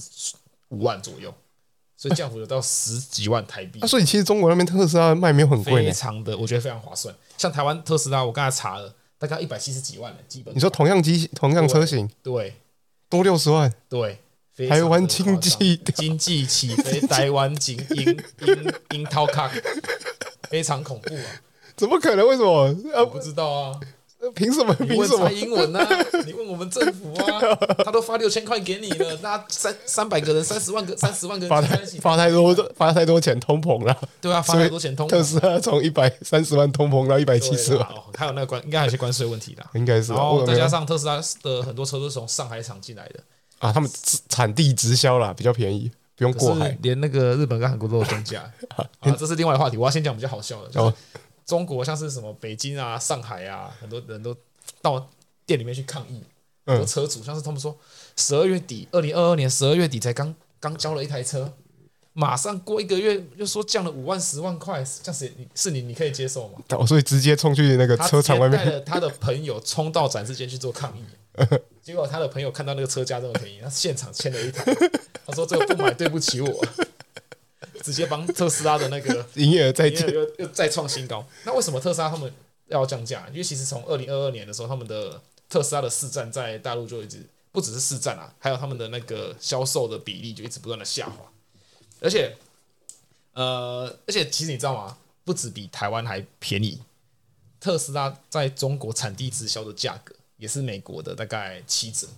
[0.70, 1.32] 五万左右，
[1.96, 3.78] 所以降幅有到十几万台币。
[3.84, 7.14] 啊，所以其实中国那边特斯拉卖没有很贵，非常的，我觉得非常划算。
[7.36, 10.54] 像台湾特斯拉，我刚才查了，大概一百七十几万的基本。
[10.54, 12.54] 你说同样机同样车型，对，
[13.10, 14.18] 多六十万，对。
[14.68, 19.50] 台湾经济经济起飞， 台湾精英樱樱桃卡，
[20.50, 21.24] 非常恐怖啊！
[21.74, 22.28] 怎么可能？
[22.28, 22.74] 为什么？
[22.96, 23.80] 我不知道啊！
[24.34, 24.72] 凭什么？
[24.74, 25.32] 凭什么？
[25.32, 25.80] 英文呢？
[26.26, 27.40] 你问我们政府啊？
[27.82, 33.98] 他都发六千块给你了，那三三百个人，三十万个，三十万个人发太发太多，发太多钱通膨了。
[34.20, 35.10] 对啊，发太多钱通膨。
[35.10, 40.12] 特斯拉从一百三十万通膨到一百七十万，还有那个关，应该还有些关税问题的，应该是。
[40.12, 43.20] 然后再加上特斯拉的很多车都是从上海厂进来的。
[43.62, 43.88] 啊，他们
[44.28, 46.76] 产地直销啦，比较便宜，不用过海。
[46.82, 48.42] 连那个日本跟韩国都有中价。
[48.98, 49.76] 啊，这是另外的话题。
[49.76, 50.96] 我要先讲比较好笑的，就是
[51.46, 54.36] 中国像是什么北京啊、上海啊，很多人都
[54.80, 55.08] 到
[55.46, 56.22] 店里面去抗议。
[56.66, 57.76] 很多车主像是他们说，
[58.16, 61.52] 十二月底，二零二二年十二月底才刚刚交了一台车，
[62.12, 66.58] 马上过一个月又说降了五万十万块，这样子你是你你可以接受吗？
[66.70, 71.02] 哦，所以直接冲去那个车厂外面，他的朋友冲到展示间去做抗议，
[71.82, 74.64] 结果他的朋友看到那个车价这么便宜，他现场签了一台，
[75.26, 76.66] 他说这个不买对不起我，
[77.82, 81.26] 直接帮特斯拉的那个营业额再又又再创新高。
[81.44, 82.32] 那为什么特斯拉他们
[82.68, 83.26] 要降价？
[83.30, 87.26] 因为其实从二零二二年的时候，他们的特斯拉的市占在大陆就一直。
[87.52, 91.30] 不只是市占啊，还有他们的那个销售的比例就一直不断的下滑，
[92.00, 92.34] 而且，
[93.34, 94.96] 呃，而且其实你知道吗？
[95.22, 96.80] 不止比台湾还便宜，
[97.60, 102.08] 特斯拉在中国产地直销的价格也是美国的大概七折。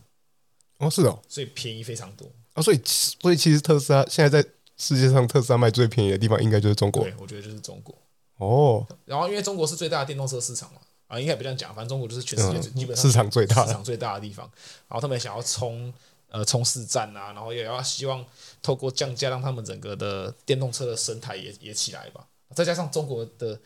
[0.78, 7.02] 哦，是哦，所以便宜非常多啊，所以所以其实特斯拉现在在世界上特斯拉卖最便宜的地方应该就是中国。
[7.04, 7.94] 对，我觉得就是中国。
[8.38, 10.80] 哦，然后因为中国是最大的电动车市场嘛。
[11.06, 14.50] 啊，应该不这样讲，反正中国就是全世界最基本上市场最大、市场最大的地方。
[14.88, 15.92] 然后他们想要冲
[16.28, 18.24] 呃冲市占啊，然后也要希望
[18.62, 22.26] 透过降价，让他们整个的电动车的生态也也起来吧。
[22.54, 23.60] 再加上中国的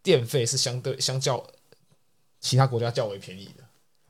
[0.00, 1.44] 电费是相对相较
[2.40, 3.63] 其他国家较为便宜的。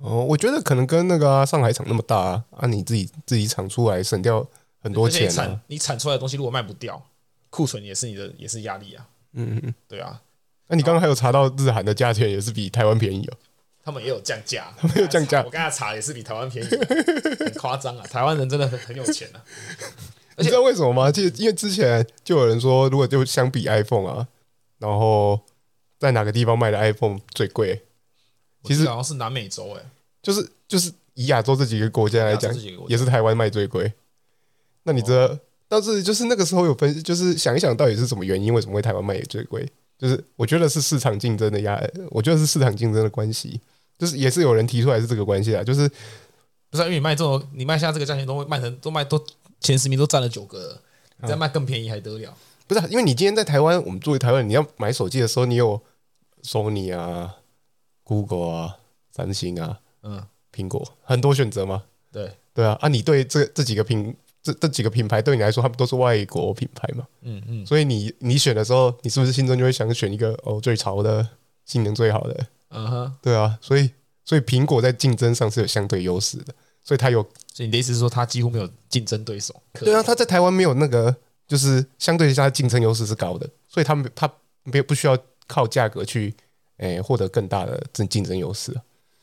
[0.04, 4.46] 哦，我觉得可能跟那个、啊、上海厂那么大啊，啊你自己自己厂出来省掉
[4.80, 7.02] 很多钱、啊，产你产出来的东西如果卖不掉，
[7.48, 9.06] 库存也是你的也是压力啊。
[9.32, 10.20] 嗯嗯，对啊。
[10.68, 13.36] 那、啊、你刚刚还有查到日韩的价钱也是比台湾便宜哦？
[13.82, 15.42] 他们也有降价，他们有降价。
[15.42, 16.68] 我刚才查也是比台湾便宜，
[17.38, 18.06] 很夸张啊！
[18.06, 19.40] 台湾人真的很很有钱啊！
[20.36, 21.10] 你知道为什么吗？
[21.10, 24.28] 就因为之前就有人说，如果就相比 iPhone 啊，
[24.78, 25.40] 然后
[25.98, 27.82] 在哪个地方卖的 iPhone 最贵？
[28.64, 29.86] 其实好像是南美洲哎、欸，
[30.24, 32.52] 就是就是以亚洲这几个国家来讲，
[32.88, 33.92] 也是台湾卖最贵。
[34.82, 35.18] 那你知道？
[35.18, 39.70] 哦、但是就是那个时候有分析，就是想一想到底是什么原因，为什么会台湾卖也最贵？
[39.96, 43.60] 就是我觉得是市场竞争的压，我觉得是市场竞争的关系，
[43.98, 45.88] 就是也是有人提出来是这个关系啊，就是
[46.68, 49.24] 不是因为你卖这种，你卖下这个价钱都会卖成都卖都
[49.60, 50.80] 前十名都占了九个，
[51.20, 52.30] 你再卖更便宜还得了？
[52.30, 55.80] 啊、不是、啊，因为你今天在台湾，我们作为台湾，你要买手机的时候，你有
[56.42, 57.36] Sony 啊、
[58.02, 58.76] Google 啊、
[59.12, 61.82] 三星啊、嗯、苹果很多选择嘛？
[62.12, 64.14] 对对啊，啊，你对这这几个品。
[64.44, 67.08] 这这几个品牌对你来说，他们都是外国品牌嘛？
[67.22, 71.26] 嗯嗯，所以你你选的时候，你是不是心中就会想选一个哦最潮的、
[71.64, 72.46] 性能最好的？
[72.68, 73.90] 嗯哼，对啊，所以
[74.22, 77.22] 所以苹果在竞争上是有相对优势的，所以它有。
[77.54, 79.54] 所以你的意思是说，它几乎没有竞争对手？
[79.72, 81.16] 对啊，它在台湾没有那个，
[81.48, 84.30] 就是相对下竞争优势是高的，所以他们它
[84.64, 86.34] 没不需要靠价格去
[86.76, 88.78] 诶获得更大的竞竞争优势。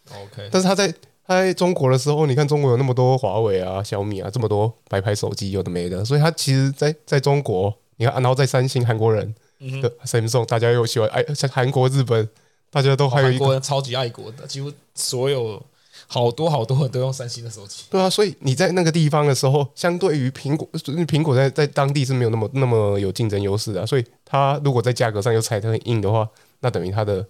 [0.10, 0.94] OK，但是他在。
[1.28, 9.34] 在中国的时候，你看中国有那么多华为啊、小米啊，这么多白牌手机，有的没的，所以他其实在，在在中国，你看，然后在三星，韩国人
[9.82, 12.28] 的 Samsung，大家又喜欢爱，像韩国、日本，
[12.70, 15.64] 大家都还有一个超级爱国的，几乎所有
[16.06, 17.86] 好多好多人都用三星的手机。
[17.90, 26.28] 对啊，所以你在那个地方的时候，相对于苹果，苹果在在当地是没有那么那么有竞争优势的，所以它如果在价格上又踩得很硬的话，
[26.60, 27.26] 那等于它的，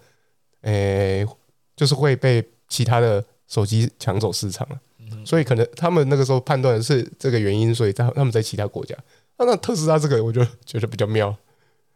[0.61, 1.27] 诶、欸，
[1.75, 3.21] 就是会被其他的。
[3.51, 4.79] 手机抢走市场了，
[5.25, 8.95] 所以可能他们那个时候判断是这个原因，所以在他们在其他国家，
[9.37, 11.35] 那那特斯拉这个我就觉得比较妙，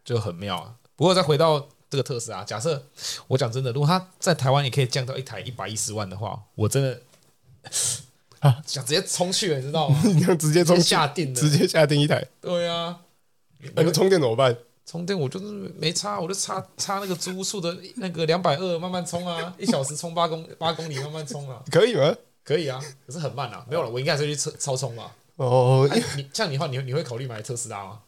[0.04, 0.74] 就很妙啊。
[0.94, 2.84] 不过再回到这个特斯拉，假设
[3.28, 7.00] 我讲真的，如果他在台湾也可以降到一台一百一十万的话，我真的
[8.40, 9.98] 啊 想直接冲去了，你知道吗？
[10.04, 12.22] 你想直接冲下定的，直接下定一台。
[12.42, 13.00] 对啊，
[13.74, 14.54] 那个充电怎么办？
[14.86, 15.46] 充电我就是
[15.80, 22.14] 没插，我就插插那个租屋处的那个两百二，慢慢充啊，一小时充八公八公里，慢慢充啊，可以吗？
[22.44, 25.12] 可以啊，可是很慢啊，没有了，我应该还是去超超充吧。
[25.34, 27.98] 哦，啊、你像你的话，你你会考虑买特斯拉吗？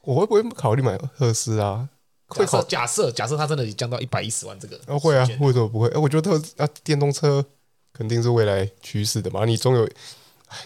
[0.00, 1.86] 我会不会考虑买特斯拉？
[2.28, 5.88] 会考假设假设它真的降到一百一十万，这个哦会啊，为什么不会？
[5.88, 7.44] 哎，我觉得特啊电动车
[7.92, 9.86] 肯定是未来趋势的嘛，你总有。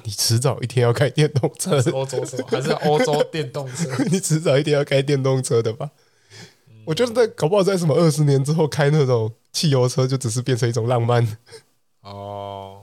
[0.04, 3.90] 你迟早一天要开电动车，欧洲车还是欧洲电动车？
[4.10, 5.90] 你迟早一天要开电动车的吧？
[6.68, 11.36] 嗯、我觉得在搞不好在什么二十年之后开那种汽油车，就只是变成一种浪漫
[12.02, 12.82] 哦，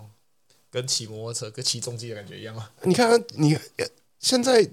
[0.71, 2.71] 跟骑摩托车、跟骑重机的感觉一样啊！
[2.83, 3.57] 你看，你
[4.19, 4.67] 现在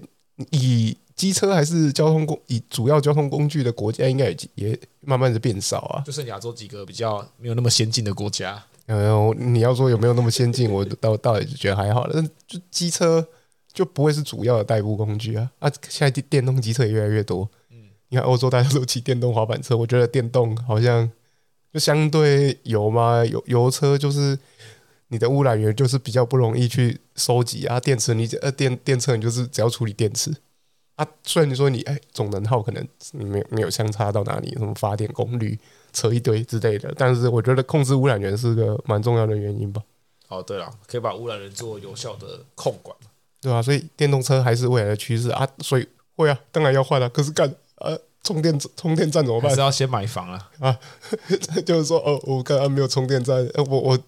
[0.51, 8.63] 以机车还是交通工以主要交通工具的国家，应该也也慢慢的变少啊，就剩亚洲几个比较没有那么先进的国家。
[8.87, 12.11] 呃，你要说有没有那么先进，我倒倒也觉得还好了。
[12.13, 13.25] 但就机车
[13.71, 15.71] 就不会是主要的代步工具啊啊！
[15.87, 17.49] 现在电电动机车也越来越多。
[17.69, 17.77] 嗯，
[18.09, 21.09] 你看欧洲大家都骑电动滑板车，我觉得电动好像
[21.71, 24.37] 就相对油嘛，油油车就是
[25.07, 27.79] 你的污染源就是比较不容易去收集啊。
[27.79, 30.35] 电池你呃电电车你就是只要处理电池
[30.95, 31.07] 啊。
[31.23, 35.57] 虽然你说你哎总能耗可能没有没有相差到哪里，什么发电功率。
[35.93, 39.81] 扯一堆之类的，但是我觉得控制污染源是个蛮重要的原因吧。
[40.27, 42.95] 哦，对了，可以把污染源做有效的控管，
[43.41, 45.47] 对啊，所以电动车还是未来的趋势啊。
[45.59, 47.09] 所以会啊，当然要换了。
[47.09, 49.53] 可是干呃，充电充电站怎么办？
[49.53, 50.79] 是要先买房啊啊？
[51.65, 53.37] 就是说，哦，我刚刚没有充电站。
[53.55, 53.99] 呃，我我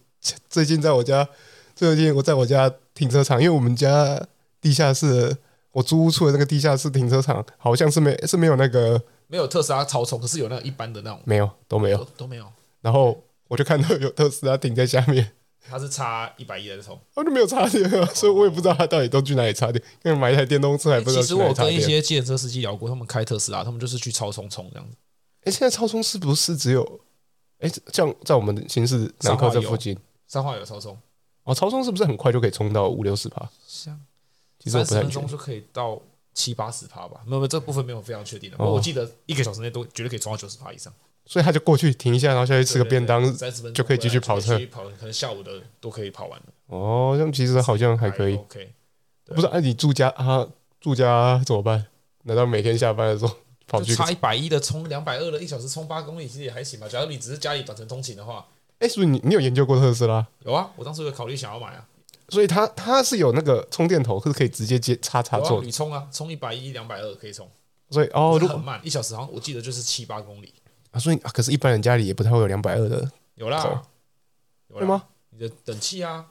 [0.49, 1.27] 最近在我家，
[1.75, 4.25] 最近我在我家停车场，因为我们家
[4.61, 5.35] 地下室，
[5.73, 9.01] 我租屋处的那个地下室停车场，好像是没是没有那个
[9.33, 12.45] 没有特斯拉超充，可是有那一般的那种，没有都没有都，都没有。
[12.81, 15.31] 然后我就看到有特斯拉停在下面。
[15.67, 19.83] 它是插一百一的充，他就没有插电，所以我也不知道他到底都去哪里插电。
[20.03, 21.21] 因为买一台电动车还不知道。
[21.23, 24.95] 其实我跟一些计程车司机聊过，他们开特斯拉，他们就是去超充充这样子。
[25.45, 26.99] 哎，现在超充是不是只有？
[27.57, 30.95] 哎，像在我们新市南科这附近，三化有超充
[31.45, 31.55] 哦。
[31.55, 33.49] 超充是不是很快就可以充到五六十趴？
[33.65, 33.99] 像
[34.59, 35.99] 其实三十分钟就可以到
[36.33, 37.21] 七八十趴吧？
[37.25, 38.57] 没有，没有，这部分没有非常确定的。
[38.57, 40.91] 我记得一个小时内都绝对可以充到九十趴以上。
[41.25, 44.59] 所以他就过去停一下，然后下去吃个便当，三十分就可以继续跑车。
[44.69, 46.45] 跑可能下午的都可以跑完了。
[46.67, 48.35] 哦，这样其实好像还可以。
[48.35, 48.73] OK，
[49.27, 50.45] 不是，哎，你住家啊？
[50.81, 51.85] 住家怎么办？
[52.23, 53.33] 难道每天下班的时候
[53.67, 56.89] 跑去差一百一的充两百二的，一小时充八公里，其实也还行吧？
[56.89, 58.45] 假如你只是家里短程通勤的话，
[58.79, 60.27] 哎，是不是你你有研究过特斯拉？
[60.43, 61.87] 有啊，我当时有考虑想要买啊。
[62.33, 65.61] 所以它它是有那个充电头，是可以直接接插插座。
[65.63, 67.47] 你充啊，充一百一两百二可以充。
[67.89, 70.51] 所以哦，很慢，一小时好像我记得就是七八公里。
[70.89, 73.83] 啊，所以啊，可是，一般人家里也不太会有两百二的，有啦，
[74.69, 75.03] 有啦吗？
[75.29, 76.25] 你的等气啊，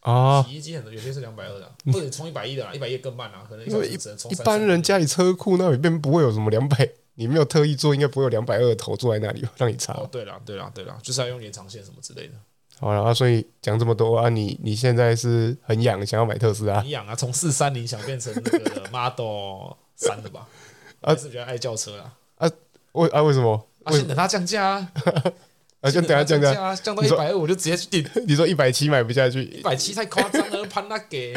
[0.00, 9.92] 啊，洗衣机很多，有些是两百二的，或者充一百一的啦，一百一更慢啊，可能一一般人家里车库那里边不会有什么两百， 你没有特意做，应该不会有两百二的头坐在那里让你插。
[9.92, 12.34] 哦，对了，对了，对了，就是要用延长线什么之类的。
[12.80, 16.80] 好了啊，所以讲这么多啊，你你现在是很痒，想要买特斯拉？
[16.80, 20.46] 很痒啊，从四三零想变成那个 Model 三的吧？
[21.02, 22.14] 啊，是比较爱轿车啊。
[22.36, 22.50] 啊，
[22.92, 23.66] 为啊为什么？
[23.90, 24.92] 先等它降价啊！
[25.80, 28.08] 啊，先等它降价，降到一百二我就直接去订。
[28.26, 29.42] 你说一百七买不下去？
[29.44, 31.34] 一百七太夸张了，潘那给。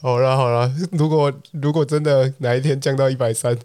[0.00, 3.56] 好了好了，如果如果真的哪一天降到一百三，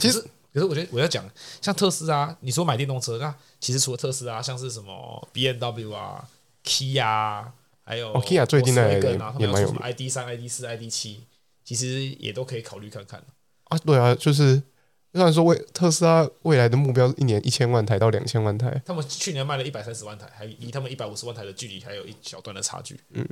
[0.00, 0.24] 其实
[0.58, 1.24] 可是我觉得我要讲，
[1.62, 6.28] 像特斯拉，你说买电动车，那其实除了特斯拉，像是什么 BMW 啊、
[6.64, 7.44] Kia，
[7.84, 11.20] 还有 Kia 最近那个也蛮有 ID 三、ID 四、ID 七，
[11.64, 13.22] 其实也都可以考虑看看
[13.64, 13.78] 啊。
[13.78, 14.62] 对啊，就是。
[15.10, 23.00] 虽然说未特斯拉未来的目标是一年一千万台到两千万台，他们去年卖了一百三十万台，还离他们一百五十万台的距离还有一小段的差距。
[23.14, 23.26] 嗯，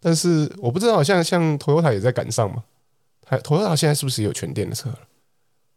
[0.00, 2.62] 但是我不知道，像像 Toyota 也在赶上嘛？
[3.26, 5.00] 还 Toyota 现在是不是有全电的车了？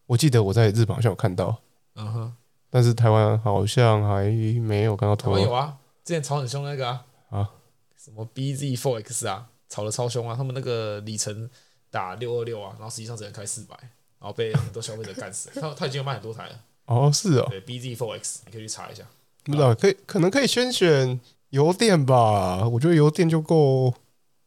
[0.10, 1.56] 我记得我在日本好像有看到，
[1.94, 2.34] 嗯哼，
[2.72, 4.24] 但是台湾好像还
[4.60, 5.16] 没有看到。
[5.16, 7.50] 台湾有啊，之前吵很凶那个啊，啊，
[7.96, 11.48] 什么 BZ4X 啊，吵得超凶啊，他们那个里程
[11.92, 13.78] 打六二六啊，然后实际上只能开四百。
[14.20, 16.60] 然后被很多消费者干死， 他他已经有卖很多台了。
[16.88, 17.48] 哦，是哦。
[17.50, 19.02] 对，BZ4X，你可以去查一下。
[19.46, 21.18] 不知道，可以可能可以先选
[21.52, 22.68] 油电吧？
[22.68, 23.94] 我觉得油电就够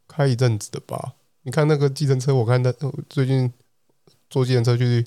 [0.07, 1.14] 开一阵子的吧。
[1.44, 2.70] 你看那个计程车，我看他
[3.09, 3.51] 最近
[4.29, 5.07] 坐计程车去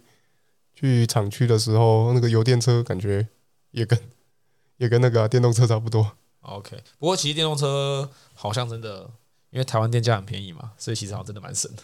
[0.75, 3.27] 去厂区的时候，那个油电车感觉
[3.71, 3.97] 也跟
[4.77, 6.11] 也跟那个电动车差不多。
[6.41, 9.09] OK，不过其实电动车好像真的，
[9.49, 11.81] 因为台湾电价很便宜嘛，所以其实好像真的蛮省的。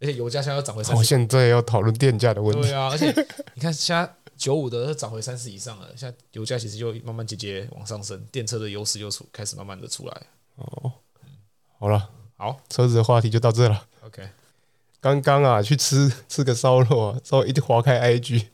[0.00, 2.62] 而且油价现在要涨回三十，我现在要讨论电价的问题。
[2.62, 3.06] 对啊，而且
[3.54, 10.22] 你看，现在九五的涨回三十以上了，现在油价其实就慢慢节节往上升，电车的优势又出开始慢慢的出来。
[10.56, 10.92] 哦，
[11.78, 13.86] 好了，好，车子的话题就到这了。
[14.02, 14.28] OK，
[15.04, 18.46] 刚刚啊，去吃 吃个烧肉啊，稍微一划开 IG，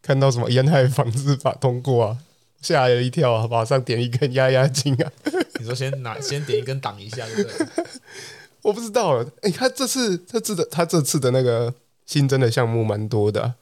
[0.00, 2.18] 看到什么烟害防治法通过啊，
[2.62, 5.10] 吓了一跳啊，马上点一根压压惊啊。
[5.58, 7.50] 你说先拿先点一根挡一下，对不
[7.82, 7.84] 对？
[8.62, 11.74] 我不知道，哎、欸，他这次这次的他这次的那个
[12.06, 13.54] 新增的项目蛮多的，啊，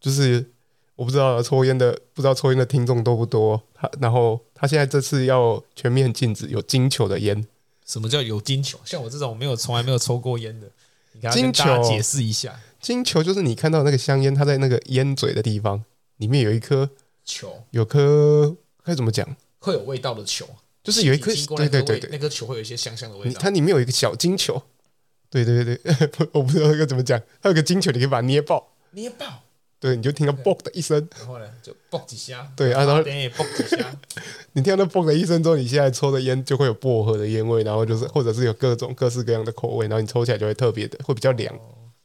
[0.00, 0.48] 就是
[0.94, 3.60] 我不知道抽烟的不知道抽烟的听众多不多。
[3.74, 7.44] 他然后他现在这次要全面禁止有金球的烟。
[7.84, 8.78] 什么叫有金球？
[8.84, 10.68] 像我这种没有从来没有抽过烟的，
[11.12, 12.60] 你跟大家解释一下。
[12.80, 15.84] 金球就是你看到那个香烟，它在那个烟嘴的地方
[16.16, 16.88] 里面有一颗
[17.24, 19.36] 球，有颗该怎么讲？
[19.58, 20.48] 会有味道的球。
[20.82, 23.38] 就是有一颗，对对对对，那颗球会有一些香香的味道。
[23.38, 24.62] 它里面有一个小金球，
[25.28, 25.94] 对对对对，
[26.32, 27.20] 我不知道那个怎么讲。
[27.42, 29.42] 它有个金球，你可以把它捏爆，捏爆，
[29.80, 33.90] 对，你就听到“嘣”的一声，然后呢，就“嘣”几下，对啊，然后点也“嘣”几下，
[34.52, 41.58] 你听到那“嘣”的一声之后，你现在抽的烟就会有薄荷的烟味，然后就是或者是有各种各式各样的口味，然后你抽起来就会特别的，会比较凉。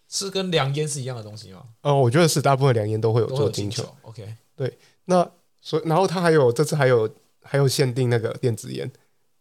[0.08, 1.64] 是跟凉烟是一样的东西吗？
[1.82, 3.84] 哦，我觉得是，大部分凉烟都会有做金球。
[4.04, 7.10] OK，对，那所以然后它还有这次还有
[7.42, 8.90] 还有限定那个电子烟。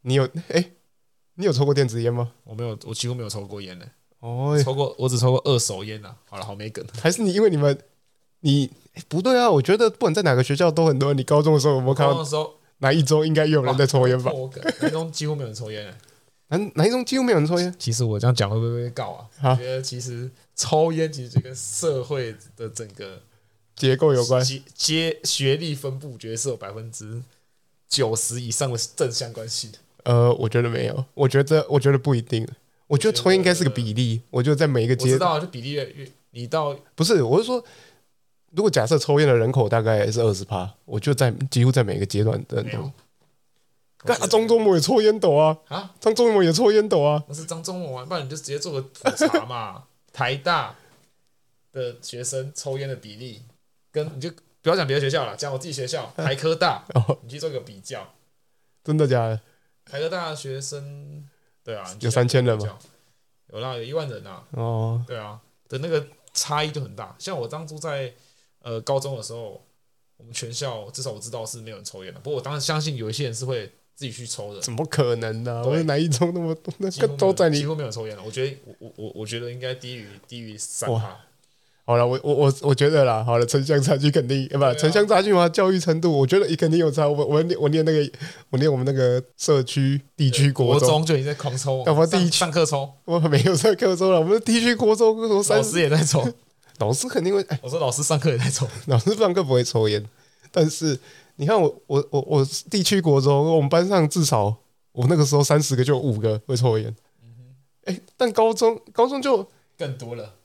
[0.00, 0.72] 你有哎、欸，
[1.34, 2.32] 你有抽过电子烟吗？
[2.42, 3.86] 我没有，我几乎没有抽过烟呢。
[4.18, 6.16] 哦，抽过，我只抽过二手烟呐。
[6.24, 6.84] 好了，好没梗。
[7.00, 7.78] 还是你因为你们，
[8.44, 9.50] 你、欸、不对啊？
[9.50, 11.14] 我觉得不管在哪个学校都很多。
[11.14, 12.12] 你高中的时候有没有看到？
[12.12, 14.30] 高中的时候，哪一中应该有人在抽烟吧？
[14.80, 15.94] 哪一中几乎没有人抽烟。
[16.48, 17.74] 哪哪一中几乎没有人抽烟？
[17.78, 19.20] 其实我这样讲会不会被告啊？
[19.40, 23.22] 哈我觉得其实抽烟其实就跟社会的整个
[23.74, 27.22] 结构有关，阶阶学历分布，绝对是有百分之
[27.88, 29.72] 九十以上的正相关性。
[30.02, 32.46] 呃，我觉得没有，我觉得我觉得不一定，
[32.88, 34.20] 我觉得抽烟应该是个比例。
[34.28, 37.64] 我觉得在每一个阶知道就比例越越，你到不是，我是说，
[38.56, 42.64] 如果假设抽烟的人口大概是二十趴，我就在几乎在每个阶段的。
[43.98, 45.56] 干啊，张忠谋也抽烟斗啊！
[45.68, 47.24] 啊，张忠谋也抽烟斗啊！
[47.26, 49.84] 那是张忠谋啊，不然你就直接做个普查嘛。
[50.12, 50.76] 台大
[51.72, 53.42] 的学生抽烟的比例，
[53.90, 54.30] 跟你就
[54.60, 56.84] 不要讲别的学校了，讲我自己学校 台科大，
[57.22, 58.06] 你去做个比较。
[58.84, 59.40] 真的假的？
[59.86, 61.26] 台科大的学生，
[61.64, 62.78] 对啊，有三千人吗？
[63.48, 64.44] 有啦，有一万人啊。
[64.50, 67.16] 哦，对啊，的那个差异就很大。
[67.18, 68.12] 像我当初在
[68.64, 69.62] 呃高中的时候，
[70.16, 72.18] 我们全校至少我知道是没有人抽烟的。
[72.18, 73.70] 不过我当时相信有一些人是会。
[73.96, 74.60] 自己去抽的？
[74.60, 75.62] 怎么可能呢？
[75.64, 76.74] 我哪一中那么多？
[76.78, 78.22] 那个都在你几乎没有抽烟了。
[78.26, 81.16] 我觉得，我我我我觉得应该低于低于三趴。
[81.84, 87.08] 好了，我我我我觉得啦，好了，城乡差距肯定，不，城乡差距嘛，教育程度，我觉得也肯定有差。
[87.08, 88.10] 我我念我念那个，
[88.50, 94.18] 我念我们那个社区地区国中就已经在狂抽，我们第一上课抽，我没有上课抽了。
[94.18, 96.20] 我们地区国中，老师也在抽，
[96.78, 97.42] 老师肯定会。
[97.48, 100.04] 哎我说老师上课也在抽， 老师上课不会抽烟，
[100.50, 100.98] 但是
[101.36, 104.56] 你看我我我我地区国中，我们班上至少。
[104.92, 106.94] 我那个时候三十个就有五个会抽烟，
[107.86, 109.44] 哎，但高中高中就
[109.76, 110.36] 更多了。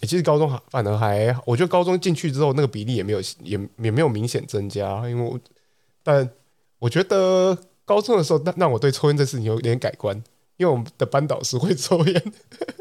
[0.00, 5.36] 哎，其实高中还反而还，我觉得高中进去之后那个比例也没有也也没有明显增加，因为我
[6.04, 6.30] 但
[6.78, 10.16] 我觉得高中的时候让让我对抽烟这事情有点改观，
[10.56, 12.32] 因为我们的班导师会抽烟。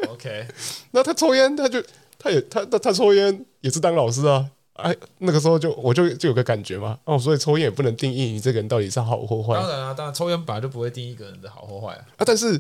[0.08, 0.46] OK，
[0.92, 1.84] 那他抽烟他就
[2.26, 4.50] 他也他他他抽烟也是当老师啊。
[4.74, 9.54] 哎，那个时候就我就就有个感觉嘛，哦，所以抽烟也不能定义你这个人到底是好或坏。
[9.54, 12.06] 当然啊，当然抽烟本来就不会定义一个人的好或坏啊。
[12.18, 12.60] 啊，但是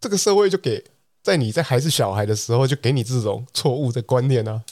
[0.00, 0.82] 这个社会就给
[1.22, 4.62] 在你在还是小孩的时候就给你这种错误的观念啊，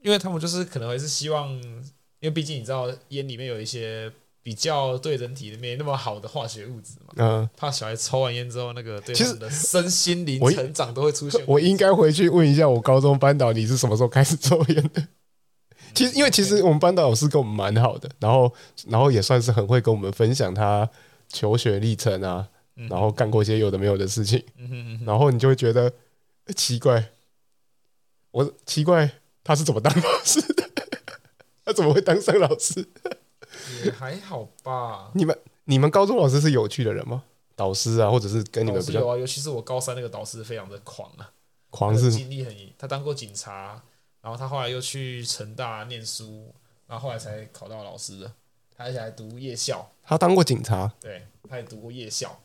[0.00, 4.10] 因为他们就是可能还是希望，因为毕竟你知道烟里面有一些
[4.42, 11.40] 比较对人体没那么好的化学物质嘛，嗯，怕小孩抽完烟之后那个对他们的身心灵成长都会出现。
[11.46, 15.06] 我应该回去问一下我高中班导，你是什么时候开始抽烟的？
[15.94, 18.52] 其实，因为其实我们班导老师跟我们蛮好的，然后，
[18.88, 20.88] 然后也算是很会跟我们分享他
[21.28, 22.48] 求学历程啊，
[22.88, 24.42] 然后干过一些有的没有的事情，
[25.04, 25.92] 然后你就会觉得
[26.56, 27.10] 奇怪，
[28.30, 29.08] 我奇怪
[29.44, 30.70] 他是怎么当老师的？
[31.64, 32.88] 他怎么会当上老师？
[33.84, 35.10] 也还好吧。
[35.14, 37.24] 你们你们高中老师是有趣的人吗？
[37.54, 39.16] 导师啊，或者是跟你们比较有啊？
[39.16, 41.30] 尤其是我高三那个导师非常的狂啊，
[41.70, 43.82] 狂是经历很，他当过警察。
[44.20, 46.54] 然后他后来又去成大念书，
[46.86, 48.32] 然后后来才考到老师的。
[48.76, 52.40] 他而且还读夜校，他当过警察，对，他也读过夜校。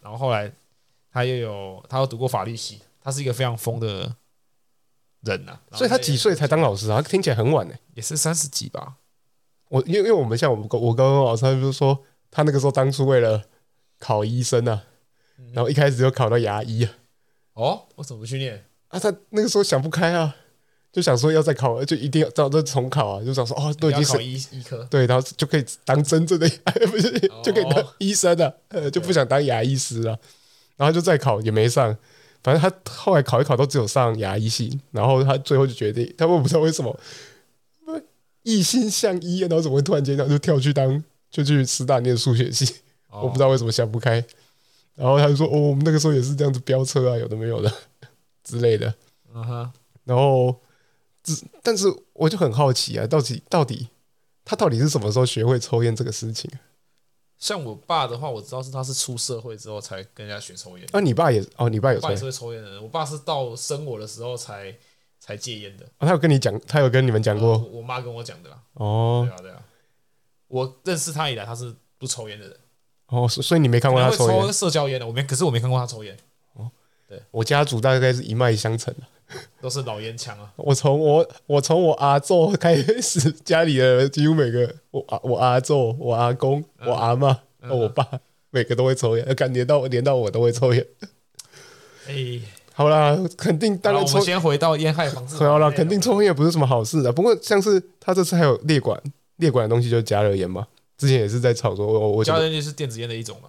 [0.00, 0.52] 然后后来
[1.12, 2.82] 他又有，他又读过法律系。
[3.00, 4.16] 他是一个非常疯的
[5.20, 5.76] 人呐、啊。
[5.76, 7.00] 所以他几岁才当老师啊？
[7.00, 8.96] 他听起来很晚呢，也是三十几吧。
[9.74, 11.98] 我因为因为我们像我们我刚刚老师，他就说
[12.30, 13.42] 他那个时候当初为了
[13.98, 14.84] 考医生啊，
[15.52, 16.92] 然后一开始就考到牙医啊。
[17.54, 19.00] 哦，我怎么不去念啊？
[19.00, 20.36] 他那个时候想不开啊。
[20.92, 23.24] 就想说要再考，就一定要找这重考啊！
[23.24, 26.48] 就想说哦，都已经考医医科，对，然后就可以当真正的，
[26.88, 27.10] 不是
[27.42, 30.16] 就可以当医生了，呃，就不想当牙医师了。
[30.76, 31.98] 然后就再考也没上，
[32.44, 34.78] 反正他后来考一考都只有上牙医系。
[34.92, 36.96] 然后他最后就决定，他我不知道为什么
[38.44, 42.76] 一心向医，然后怎么会突然间就跳去当，就去师大念数学系？
[43.10, 44.24] 我不知道为什么想不开。
[44.94, 47.72] 然后他就说：“哦，我们那个时候也是这样子飙车啊，有的没有的
[48.44, 48.94] 之类的。”
[49.34, 49.72] 嗯哼，
[50.04, 50.56] 然后。
[51.62, 53.88] 但是我就很好奇啊，到底到底
[54.44, 56.50] 他到底是什么时候学会抽烟这个事情？
[57.38, 60.86] 像我爸的话，我知道是他是出社会之后才跟人家学抽烟。
[60.92, 62.02] 啊，你爸也哦，你爸有抽？
[62.04, 62.82] 我爸也是会抽烟的人。
[62.82, 64.76] 我爸是到生我的时候才
[65.24, 65.86] 才戒烟的。
[65.96, 67.56] 啊，他有跟你讲，他有跟你们讲过？
[67.72, 68.60] 我妈跟我讲的啦。
[68.74, 69.62] 哦，对啊，对啊。
[70.48, 72.54] 我认识他以来，他是不抽烟的人。
[73.06, 74.52] 哦，所以你没看过他抽烟？
[74.52, 76.14] 社交烟的，我没，可是我没看过他抽烟。
[76.52, 76.70] 哦，
[77.08, 79.00] 对，我家族大概是一脉相承的。
[79.58, 80.52] 都是老烟枪啊！
[80.56, 88.06] 我从我我从我阿祖开始，家里的几乎每个我阿我阿祖、我阿公、我阿妈、我爸，
[88.50, 90.86] 每个都会抽烟，感觉到连到我都会抽烟。
[92.06, 92.38] 哎，
[92.76, 94.14] 好啦，肯定当然抽。
[94.14, 95.36] 我们先回到烟害防治。
[95.46, 97.12] 好了，肯定抽烟也不是什么好事的。
[97.12, 99.00] 不过像是他这次还有列管
[99.36, 100.66] 列管的东西，就是加热烟嘛。
[100.98, 103.48] 之前也是在炒作，我我加热烟就是电子烟的一种嘛。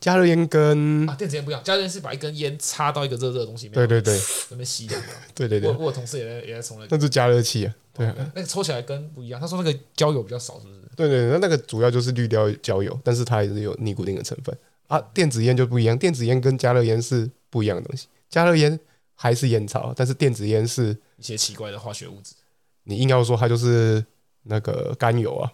[0.00, 4.94] 加热烟跟啊电子烟不一样，加热烟是把一根烟插到一个热热的东西里面，对对对，那边吸的。
[5.34, 7.74] 对对对，我我同事也在也在抽那个，那是加热器啊。
[7.92, 9.40] 对，那个抽起来跟不一样。
[9.40, 10.80] 他说那个焦油比较少，是不是？
[10.94, 14.56] 对对，那那个主要就是滤掉焦油，但是它也是有尼古丁的成分
[14.88, 15.00] 啊。
[15.14, 18.06] 电子烟就不一样，电子烟跟加热烟是不一样的东西。
[18.34, 18.80] 加热烟
[19.14, 22.34] 还是烟草，但是电子烟是一些奇怪的化学物质。
[22.82, 24.04] 你硬要说它就是
[24.42, 25.52] 那个甘油啊，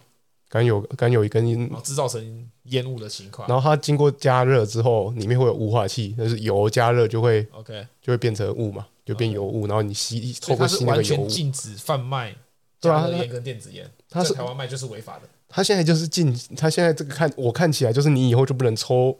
[0.49, 1.45] 甘油甘油一根
[1.83, 3.47] 制造成烟雾的情况。
[3.47, 11.19] 然后它经过加热之后，里面会有雾化器，但是油加热就会 OK 就会变成雾嘛，就变油雾，然后你吸透过吸那个油雾。
[11.19, 12.35] 完全禁止贩卖
[12.79, 15.29] 加热烟跟电子烟，它是台湾卖就是违法的。
[15.47, 19.19] 它现在就是禁，它现在这个看我看起来就是你以后就不能抽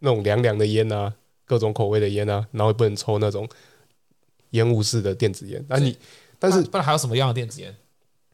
[0.00, 1.14] 那种凉凉的烟啊，
[1.46, 3.48] 各种口味的烟啊，然后也不能抽那种
[4.50, 5.64] 烟雾式的电子烟。
[5.68, 5.96] 那你
[6.38, 7.74] 但是不然还有什么样的电子烟？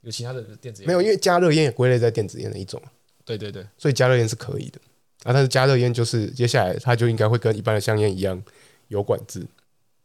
[0.01, 0.89] 有其他的电子烟？
[0.89, 2.83] 没有，因为加热烟也归类在电子烟的一种。
[3.25, 4.81] 对对对，所以加热烟是可以的
[5.23, 5.33] 啊。
[5.33, 8.43] 但是加热烟就是接下来它就应该会跟一般的香烟一样
[8.89, 9.47] 有管制。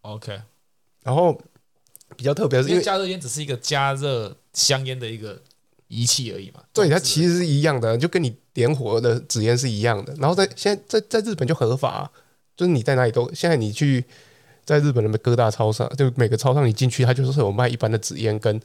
[0.01, 0.39] OK，
[1.03, 1.41] 然后
[2.15, 5.41] 比较特别是因为加热烟只是一个加热香烟的一个。
[5.89, 10.13] 仪器而已嘛，对，它其实是一样的，就跟你点火的纸烟是一样的。
[10.15, 12.11] 然后在现在在在日本就合法啊，
[12.57, 14.03] 就是你在哪里都现在你去
[14.65, 18.59] 在日本的各大超商，就每个超市你进去，它就是有卖一般的纸烟跟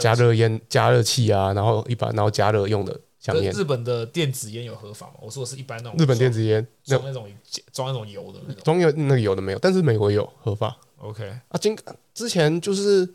[0.00, 3.52] 加热烟加热器啊，然后一般然后加热用的香烟。
[3.52, 5.14] 日本的电子烟有合法吗？
[5.20, 7.28] 我说的是一般那种日本电子烟装那种
[7.72, 10.74] 装那种油的那种，装有那个油的没有，但是美国有合法。
[10.98, 11.76] OK 啊，今
[12.14, 13.14] 之前就是。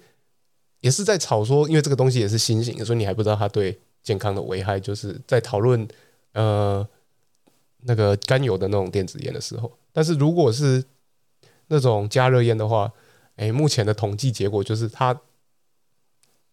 [0.81, 4.79] 也是在吵说，因为这个东西也是新型，所以你还不知道它对健康的危害。
[4.79, 5.85] 就是在讨论
[6.33, 6.87] 呃
[7.87, 10.83] 那个甘油的那种电子烟的时候，但是如果是
[11.67, 12.91] 那种加热烟的话，
[13.37, 15.19] 哎，目前的统计结果就是它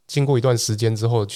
[0.06, 1.26] 经过一段时间之后，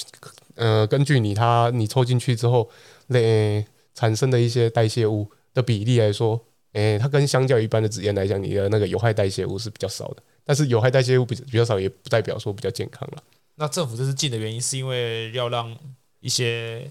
[0.55, 2.71] 呃，根据你它你抽进去之后，
[3.09, 6.41] 那产生的一些代谢物的比例来说，
[6.73, 10.23] 哎，它跟相较一般的纸烟来讲，你的那个有害代谢物是比较少的。
[10.45, 13.23] 但是有害代谢物比比较少，也不代表说比较健康了。
[13.57, 15.77] 那政府这是禁的原因，是因为要让
[16.21, 16.91] 一些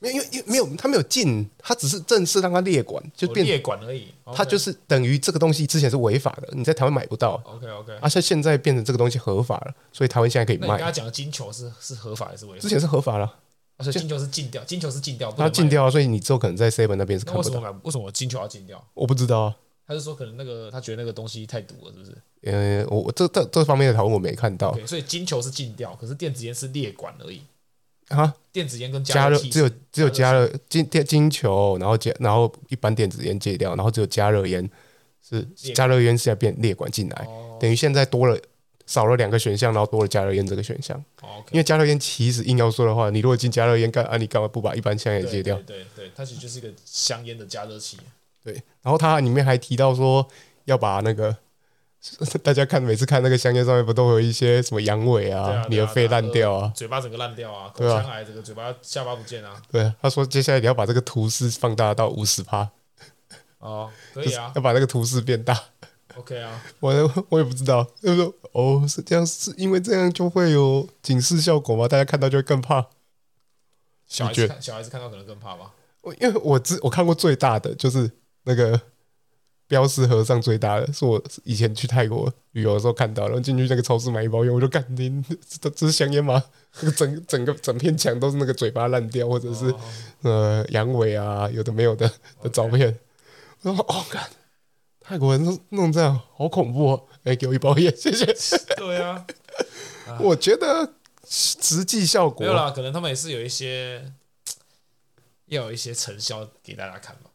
[0.00, 4.08] 没有，因为因为没有，他没有禁，他只是正式让他列管，就变列管而已。
[4.32, 7.42] 他就是等于这个东西之前是违法的，你在台湾买不到。
[7.44, 10.68] OK OK，而且现在变成这个东西合法了，所以台湾现在可以卖。
[10.68, 12.60] 那你刚刚讲的金球是是合法还是违法？
[12.60, 13.34] 之前是合法了，
[13.80, 17.48] 所以金球是禁掉，金球是禁掉，它禁掉，所以你之后可能在 Seven 那边是看不到。
[17.48, 18.84] 为什么为什么金球要禁掉？
[18.94, 19.56] 我不知道啊。
[19.86, 22.16] 他是说可能那个他觉得那个东西太毒了，是不是？
[22.42, 24.76] 呃，我我这这这方面的讨论我没看到。
[24.86, 27.42] 所以金球是禁掉，可是电子烟是列管而已。
[28.08, 34.68] 啊，电子烟跟加热只有只有加热热金电金球，然后加然后一般电子烟戒掉，然后只有加热烟
[35.22, 35.42] 是
[35.74, 38.38] 加热烟是要变列管进来，哦、等于现在多了
[38.86, 40.96] 少了两个选项，然后多了加热烟这个选项。
[41.22, 45.56] 哦 okay、因为加热烟其实硬要说的话，你如果进加热烟干啊，你干嘛不把一般香烟戒掉？
[45.56, 47.98] 对对，对对，它其实就是一个香烟的加热器。
[48.42, 50.26] 对，然后它里面还提到说。
[50.68, 51.34] 要把那个
[52.44, 59.60] 大家看，每次看那个香烟上面不都有一些什么阳痿啊，啊你的肺烂掉啊，嘴巴整个烂掉啊，口腔癌，这个嘴巴下巴不见啊。
[59.70, 62.70] 对，他说接下来你要把这个图示放大到五十趴。
[63.58, 65.60] 哦，可以啊，要把那个图示变大。
[66.14, 71.88] OK 啊，我我也不知道，就是说哦，是这样，是因为这样就会有警示效果吗？
[71.88, 72.86] 大家看到就会更怕。
[74.06, 75.72] 小孩子看，小孩子看到可能更怕吧。
[76.02, 78.08] 我因为我知我看过最大的就是
[78.44, 78.80] 那个。
[79.68, 84.82] 标识盒上最大的是我以前去泰国旅游的时候看到，然后进去那个超市买一包烟，我就干，
[85.60, 86.42] 这这是香烟吗？
[86.80, 89.72] 那 个整整个整片墙都是那个嘴巴烂掉或者是
[90.22, 92.10] 呃阳痿啊，有的没有的
[92.42, 92.98] 的照片。
[93.60, 94.22] 然后哦，干，
[95.00, 97.06] 泰国人弄弄这样好恐怖哦！
[97.24, 98.26] 哎，给我一包烟， 谢谢。
[98.76, 99.26] 对啊，
[100.20, 100.94] 我觉得
[101.28, 104.12] 实际效果没有啦，可能他们也是有一些
[105.46, 107.27] 要有一些成效给大家看嘛。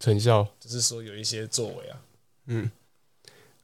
[0.00, 2.00] 成效，就是说有一些作为啊，
[2.46, 2.70] 嗯，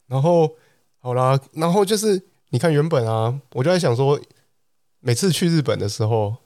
[0.07, 0.55] 然后
[1.01, 4.21] 好啦，然后就是你看原本啊，我就在想说，
[5.01, 6.37] 每次去日本的时候，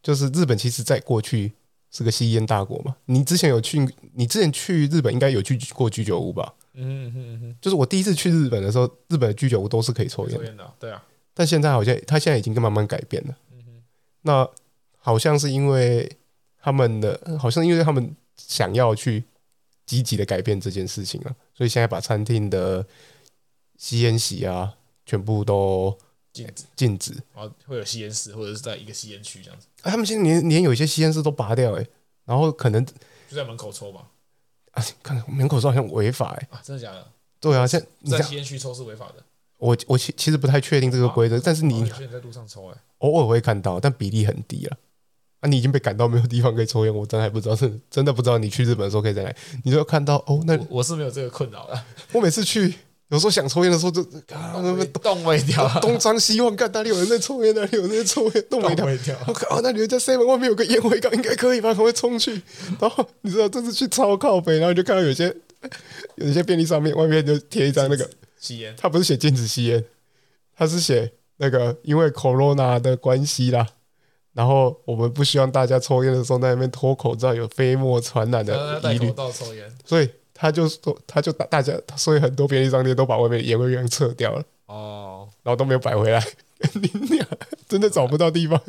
[0.00, 1.52] 就是日本其实在过去
[1.90, 2.96] 是个吸烟大国嘛。
[3.06, 3.84] 你之前有去，
[4.14, 6.54] 你之前去日本应该有去过居酒屋吧？
[6.74, 11.04] 嗯嗯嗯，就是我第一次去日本的时候，日本的居酒屋都是可以抽烟的，的，对啊。
[11.34, 13.82] 但现在好像他现在已经慢慢改变了，嗯哼，
[14.22, 14.48] 那
[14.98, 16.16] 好像是因为
[16.60, 19.24] 他们的，好像因为他们想要去。
[19.84, 22.86] 积极的改变这件事情了，所以现在把餐厅的
[23.76, 24.74] 吸烟席啊，
[25.04, 25.96] 全部都
[26.32, 29.66] 禁止禁止，然后会有吸烟室或者是在一个吸烟区这样子。
[29.82, 31.90] 啊，他们现在连连有一些吸烟室都拔掉哎、欸，
[32.24, 34.08] 然后可能就在门口抽吧。
[34.70, 37.06] 啊，看门口抽好像违法哎、欸，啊，真的假的？
[37.40, 39.22] 对啊，现在在吸烟区抽是违法的。
[39.58, 44.72] 我我其其实不太确定这个规则，啊、但是你有些人在路上抽哎、欸，偶尔会看到，但比例很低了。
[44.72, 44.78] 啊，
[45.48, 49.34] 你已经被赶到没有地方可以抽烟，我真的还不知道，是真的不知道你去日本的时候可以在哪。
[49.64, 51.82] 你就看到哦，那我，我是没有这个困扰的。
[52.12, 52.74] 我每次去，
[53.08, 58.86] 有时候想抽烟的时候就，动未动未掉， 东张西望，看哪里有人在抽烟，哪里有人在抽烟，动未掉。
[59.26, 61.74] 我靠，那里有在 seven 外面有个烟灰缸，应该可以吧？
[61.74, 62.40] 赶快冲去。
[62.80, 65.34] 然后你知道这次去超靠北，然后就看到有些
[66.16, 69.84] 有些便利上面外面就贴一张那个吸烟，他不是写禁止吸烟，
[70.56, 73.66] 他是写那个因为 corona 的关系啦，
[74.32, 86.24] 然后我们不希望大家抽烟的时候在那边脱口罩有飞沫传染的疑虑，抽烟，所以他就说他就大家，所以很多便利商店都把外面的烟灰缸撤掉了哦，然后都没有摆回来，
[86.74, 87.26] 你俩
[87.68, 88.60] 真的找不到地方，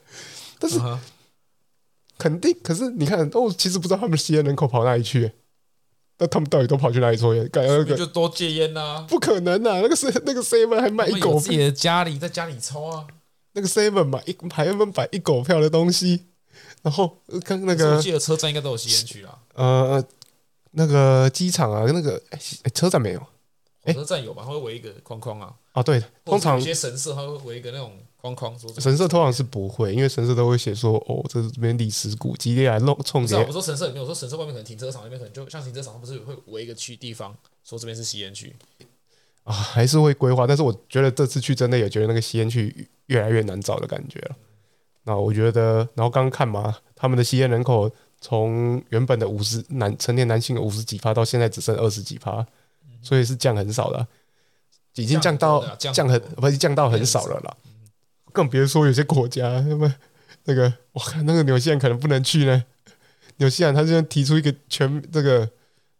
[0.58, 0.80] 但是
[2.18, 5.32] 肯定，可是你看，哦，其实不知道他们吸烟人口跑哪里去。
[6.18, 7.48] 那他们到底都跑去哪里抽烟？
[7.48, 9.04] 感觉那个就多戒烟呐？
[9.08, 9.80] 不可能啊！
[9.80, 13.06] 那个是那个 seven 还卖一狗自己的家里在家里抽啊？
[13.52, 16.26] 那个 seven 买一还分摆一狗票的东西，
[16.82, 19.38] 然后跟那个我记得车站应该都有吸烟区啦。
[19.54, 20.04] 呃，
[20.72, 22.38] 那个机场啊，那个哎
[22.74, 23.20] 车站没有，
[23.84, 24.42] 火车站有吧？
[24.44, 25.54] 它会围一个框框啊。
[25.72, 27.92] 啊，对，通常有些神社它会围一个那种。
[28.22, 33.34] 框框说神社通常是不会，因为神社都会写说哦，这是这边历史古迹，来弄冲击。
[33.34, 38.54] 我说神社里面，我说神社外面可能停车场那边可能就像停车场，不是会围一个区地方，说这边是吸烟区
[39.42, 40.46] 啊，还是会规划。
[40.46, 44.36] 但是我觉得这次去真的也觉得那个吸烟区越来越难找的感觉了。
[45.04, 47.90] 那我觉得，然后刚刚看嘛，他们的吸烟人口
[48.20, 52.46] 从原本的五十男成年男性五十几趴，到现在只剩二十几趴，
[53.02, 54.06] 所以是降很少了，
[54.94, 57.56] 已经降到降很不是降到很少了啦。
[58.32, 59.92] 更别说有些国家，那么
[60.44, 62.64] 那个，我看那个纽西兰可能不能去呢。
[63.38, 65.50] 纽西兰他现在提出一个全这个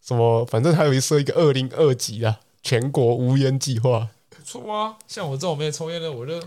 [0.01, 4.09] 什么，反正他有一设一个二零二级啊，全国无烟计划。
[4.31, 6.41] 不错啊，像我这种没有抽烟的，我就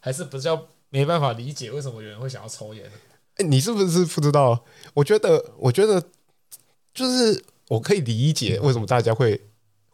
[0.00, 2.90] 还是比较没办法理解为什么有人会想要抽烟。
[3.36, 4.64] 哎，你是不是不知道？
[4.94, 6.02] 我觉得，我觉得
[6.92, 9.40] 就是我可以理解为什么大家会。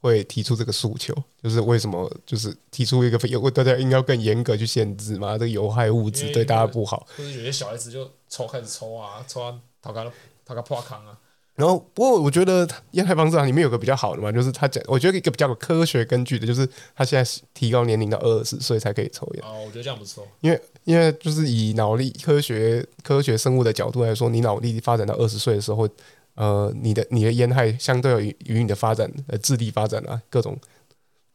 [0.03, 2.09] 会提出这个诉求，就是为什么？
[2.25, 5.33] 就是提出一个有大家应该更严格去限制嘛？
[5.33, 7.05] 这个有害物质对大家不好。
[7.19, 10.13] 就是有些小孩子就抽开始抽啊，抽啊，他个
[10.45, 11.19] 他个破康啊。
[11.57, 19.43] 然后，不过我觉得烟害防治里面有个比较好的嘛，就是他讲，我觉得一个比较有科学根据的，就是他现在提高年龄到二十岁才可以抽烟。
[19.43, 20.25] 哦，我觉得这样不错。
[20.41, 25.89] 因为因为就是以脑力科学科学生物的角度来说，你脑力发展到二十岁的时候。
[26.39, 30.55] 呃，你的你的烟害相对于与你的发展呃智力发展啊各种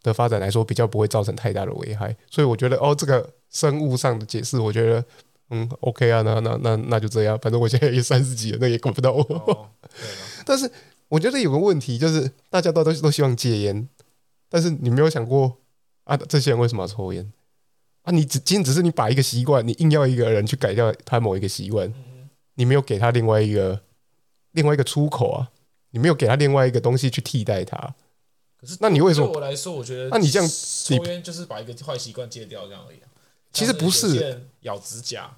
[0.03, 5.03] 的发展来说，比较不会造成太大的危害，所以我觉得哦，这个生物上的解释，我觉得
[5.51, 9.21] 嗯 OK 啊，那那那那就这样，反正我现在也三十几了，那也管不到我。
[9.21, 9.69] 哦、
[10.45, 10.69] 但是
[11.07, 13.87] 我觉得有个问题就是，大家都都都希望戒烟，
[14.49, 15.59] 但是你没有想过
[16.05, 17.31] 啊，这些人为什么要抽烟
[18.01, 18.11] 啊？
[18.11, 21.93] 你只仅仅只是你把一个习惯，你硬要一个人去改掉他某一个习惯，
[22.55, 23.81] 你没有给他另外一个。
[24.53, 25.49] 另外一个出口啊，
[25.91, 27.77] 你没有给他另外一个东西去替代他。
[28.59, 29.27] 可是，那你为什么？
[29.27, 32.97] 对我来说，我觉得，那你这样抽烟就是把一个坏习惯戒掉这样而已。
[33.53, 35.33] 其实不是，咬指甲，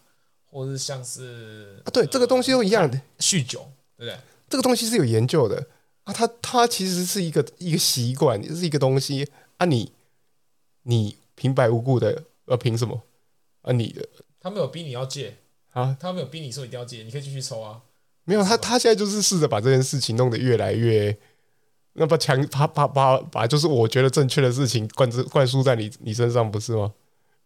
[0.54, 3.02] 或是像是啊，对，这个东西都一样的。
[3.20, 4.18] 酗酒，对不对？
[4.48, 5.66] 这个东西是有研究的
[6.04, 9.28] 啊，它它其实是一个一个习惯，是一个东西
[9.58, 9.92] 啊你，
[10.84, 13.02] 你你平白无故的呃，凭什么
[13.64, 13.72] 啊？
[13.72, 14.08] 你的
[14.40, 15.38] 他没有逼你要戒
[15.72, 17.82] 啊，他没有逼你说一定要戒，你可以继续抽啊。
[18.26, 21.18] 没有他，他现在就是试着把这件事情弄得越来越，
[21.94, 26.94] 那把强，把把把把，就是我觉得正确的事情灌灌灌输在你你身上，不是吗？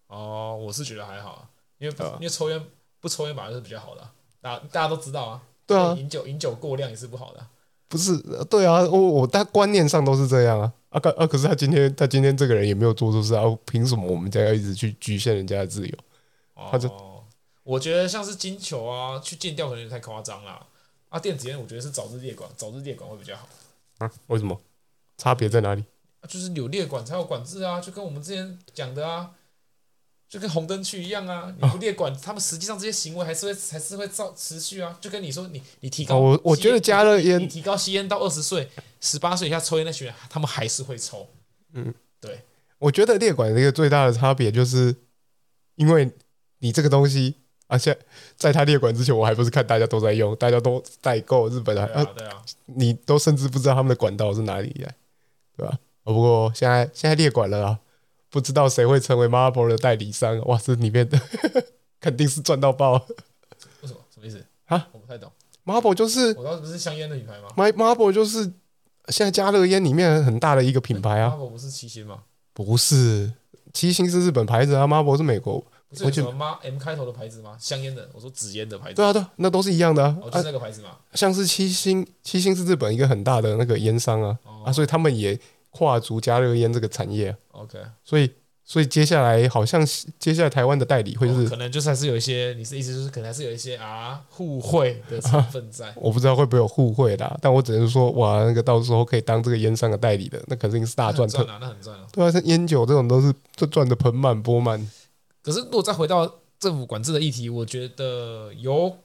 [0.07, 1.49] 哦，我是觉得还好啊，
[1.79, 2.63] 因为因为抽烟
[3.07, 4.01] 不抽烟反而是比较好的，
[4.41, 5.41] 大家大家都知道啊。
[5.65, 7.47] 对啊，饮酒饮酒过量也是不好的。
[7.87, 8.17] 不是，
[8.49, 10.73] 对啊，我我大观念上都是这样啊。
[10.89, 15.97] 啊可啊，可是他今天他今天这个人也没有做错事啊，凭什么我们家要一直去局限人家的自由？
[16.69, 16.91] 他就。
[17.63, 20.65] 我觉得像是金球啊，去禁掉可能有点太夸张了。
[21.09, 23.47] 啊，电子烟我觉得是早日列管，早日列管会比较好。
[23.99, 24.11] 啊？
[24.27, 24.59] 为什么？
[25.17, 25.83] 差别在哪里？
[26.21, 29.31] 啊，就是有列管才有管制啊，就跟我们之前讲的啊，
[30.29, 31.53] 就跟红灯区一样啊。
[31.59, 34.97] 你不列管，啊、他们实际上这些行为还是会还是会照持续啊。
[34.99, 38.69] 就跟你说，你你提高，啊、我我觉得加热烟，你提高吸烟到二十岁、
[39.01, 41.27] 十八岁以下抽烟那些人，他们还是会抽。
[41.73, 42.41] 嗯，对。
[42.79, 44.95] 我觉得列管的一个最大的差别就是，
[45.75, 46.11] 因为
[46.59, 47.35] 你这个东西。
[47.69, 47.99] 而且
[48.37, 54.95] 在他列管之前，我还不是看大家都在用，大家都代购日本的，啊，对啊，你都甚至不知道他们的管道是哪里来，
[55.57, 55.77] 对吧？
[56.03, 57.79] 哦，不过现在现在列管了啊，
[58.29, 60.37] 不知道谁会成为 Marlboro 的代理商？
[60.45, 61.19] 哇，这里面的
[62.01, 62.93] 肯定是赚到爆！
[63.81, 63.99] 为什么？
[64.13, 64.87] 什么意思啊？
[64.91, 65.31] 我不太懂。
[65.65, 68.43] Marlboro 就是我当时不是香烟的品牌吗？Marlboro 就是
[69.09, 71.31] 现在加热烟里面很大的一个品牌啊。
[71.35, 72.19] Marlboro 不是七星吗？
[72.53, 73.31] 不是，
[73.73, 75.63] 七星是日本牌子啊，Marlboro 是美国。
[75.89, 77.55] 不是有什么吗 M 开头的牌子吗？
[77.57, 78.95] 香烟的，我说纸烟的牌子。
[78.95, 80.17] 对啊，对，那都是一样的啊。
[80.21, 80.89] 哦，就是那个牌子嘛。
[81.13, 85.39] 像是七星，七星是日本一个很大的那个烟商啊，啊，所以他们也
[85.77, 87.35] 跨足加热烟这个产业。
[87.51, 88.31] OK，所以，
[88.65, 89.85] 所以接下来好像
[90.17, 95.93] 接下来台湾的代理会是、哦、可能就是还是有一些，你是意思就是可能还是有一些啊互惠的成分在。
[95.97, 101.43] 我不知道会不会有互惠啦，但我只能说哇，那个到时候可以当这个烟商的代理的，那肯定是大赚特。
[101.45, 104.89] 那很赚啊，对啊，像烟酒这种都是这赚的盆满钵满。
[105.43, 108.97] 可是如果再回到政府管制的议题，我觉得有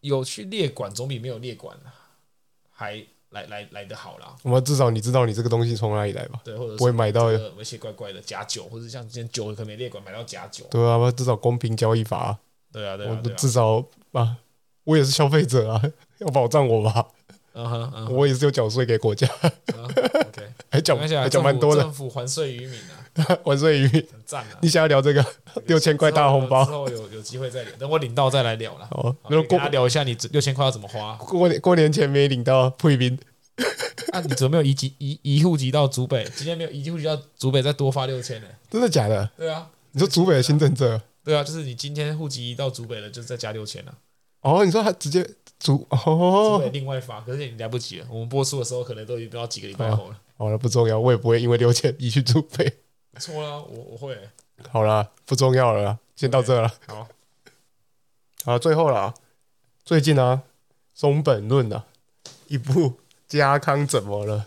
[0.00, 1.76] 有去列管总比没有列管
[2.70, 3.04] 还。
[3.30, 6.40] 来来来的好啦，我们至少你知道你这个东西从哪里来吧？
[6.44, 10.64] 对，或者不会买到一些怪怪的假酒，或者像之前酒可没列管买到假酒。
[10.70, 12.38] 对啊，至少公平交易法、啊。
[12.72, 14.36] 对啊，对啊，对啊，至少啊，
[14.84, 15.82] 我也是消费者啊，
[16.18, 17.06] 要保障我吧。
[17.54, 19.26] 嗯哼，嗯哼，我也是有缴税给国家。
[19.26, 19.50] Uh、
[19.88, 21.82] huh, OK，还缴还缴蛮多的。
[21.82, 24.58] 政府还税于民啊，还税于民，很赞啊！
[24.60, 25.24] 你想要聊这个
[25.66, 26.64] 六千块大红包？
[26.64, 28.88] 之后有有机会再聊，等我领到再来聊了。
[28.92, 31.14] 哦，那跟他聊一下你六千块要怎么花？
[31.16, 33.18] 过年过年前没领到退兵。
[34.12, 36.24] 啊，你怎么没有移籍移移户籍到竹北？
[36.36, 38.46] 今天没有移户籍到竹北，再多发六千呢？
[38.70, 39.28] 真的假的？
[39.36, 41.00] 对啊，你说竹北的新政策？
[41.24, 43.92] 对啊，就是你今天户籍移到竹北了，就再加六千了。
[44.42, 48.06] 哦，你说他直接竹哦，竹北另外发，可是你来不及了。
[48.08, 50.16] 我们播出的时候可能都已经要几个礼拜后了。
[50.36, 52.72] 好了，不重要，我也不会因为六千移去竹北。
[53.18, 54.16] 错了，我我会。
[54.70, 56.72] 好了，不重要了，先到这了。
[56.86, 57.08] 好，
[58.44, 59.14] 好，最后了，
[59.84, 60.42] 最近啊，
[60.94, 61.84] 松本润啊，
[62.46, 62.94] 一部。
[63.28, 64.46] 家康怎么了？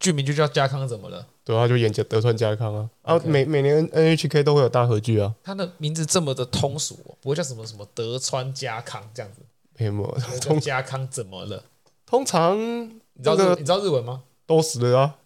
[0.00, 1.26] 剧名就叫家康怎么了？
[1.44, 2.88] 对啊，就演德川家康啊。
[3.02, 5.34] 啊，每每年 NHK 都会有大合剧啊。
[5.42, 9.42] 他的名字这么的通俗，不会叫什么什么德川家康这样子。
[9.76, 11.62] 没有，通家康怎么了？
[12.06, 14.22] 通常你知道你知道日文吗？
[14.46, 15.16] 都死了啊，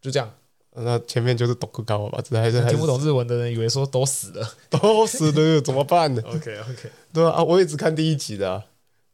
[0.00, 0.34] 就这样。
[0.74, 6.22] 那前面就是读高吧，这还是还听不懂日文的人以为说都死了， 都死了怎么办呢？
[6.26, 8.64] OK OK，对啊，我也只看第一集的啊。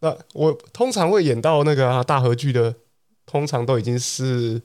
[0.01, 2.75] 那我通常会演到那个、啊、大和剧的，
[3.25, 4.61] 通常都已经是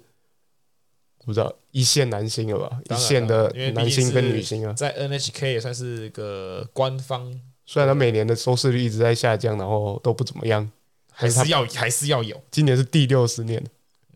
[1.23, 2.81] 不知道一线男星了吧？
[2.89, 7.39] 一线的男星跟女星啊，在 NHK 也算是个官方。
[7.65, 10.69] 虽然他每年的收视率一直在下降，然后都不怎么样，
[11.13, 12.41] 还是要还是要有。
[12.51, 13.63] 今年是第六十年。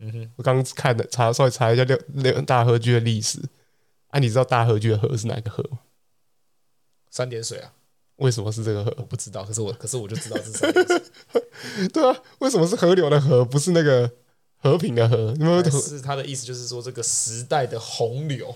[0.04, 3.40] 嗯哼，我刚看的查稍微查一下六六大河剧的历史。
[4.08, 5.78] 啊，你知道大河剧的河是哪个河吗？
[7.10, 7.72] 三点水啊。
[8.16, 8.94] 为什么是这个河？
[8.98, 11.88] 我不知道，可是我可是我就知道是什么。
[11.92, 14.08] 对啊，为什么是河流的河，不是那个
[14.58, 15.34] 和平的和？
[15.40, 18.54] 因为是他的意思，就是说这个时代的洪流。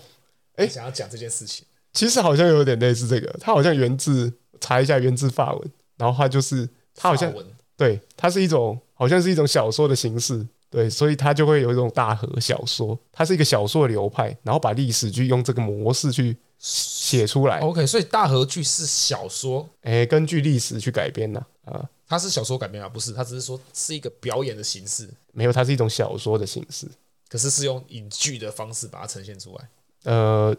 [0.55, 3.27] 哎，想要讲这件事情，其实好像有点类似这个。
[3.41, 4.31] 他好像源自
[4.61, 7.33] 查一下源自法文，然后他就是他好像
[7.75, 12.97] 对，它是一种好像是一种小说的形式，对，所以他就会有一种大河小说。
[13.11, 16.37] 它是一个小说流派，然后把历史剧用这个模式去。
[16.61, 21.89] 写出来，OK，所以大河剧是小说，哎、欸，根据历史去改编的啊。
[22.05, 23.13] 它是小说改编啊，不是？
[23.13, 26.85] 它只是说是一个表演的形式，没有，它是一种小说的形式，
[27.29, 29.69] 可是是用影剧的方式把它呈现出来。
[30.03, 30.53] 呃，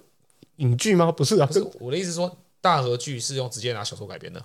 [0.56, 1.12] 影剧吗？
[1.12, 4.42] 不是啊，是我的意思说，大河剧是用直接拿小说改编的。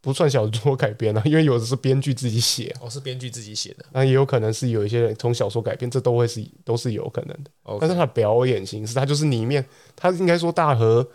[0.00, 7.50] 不算小说改编啊， 因为有的是编剧自己写，哦，是编剧自己写的，那也有可能是有一些人从小说改编，这都会是都是有可能的。
[7.80, 9.64] 但是它的表演形式，它就是里面，
[9.96, 11.06] 它应该说大河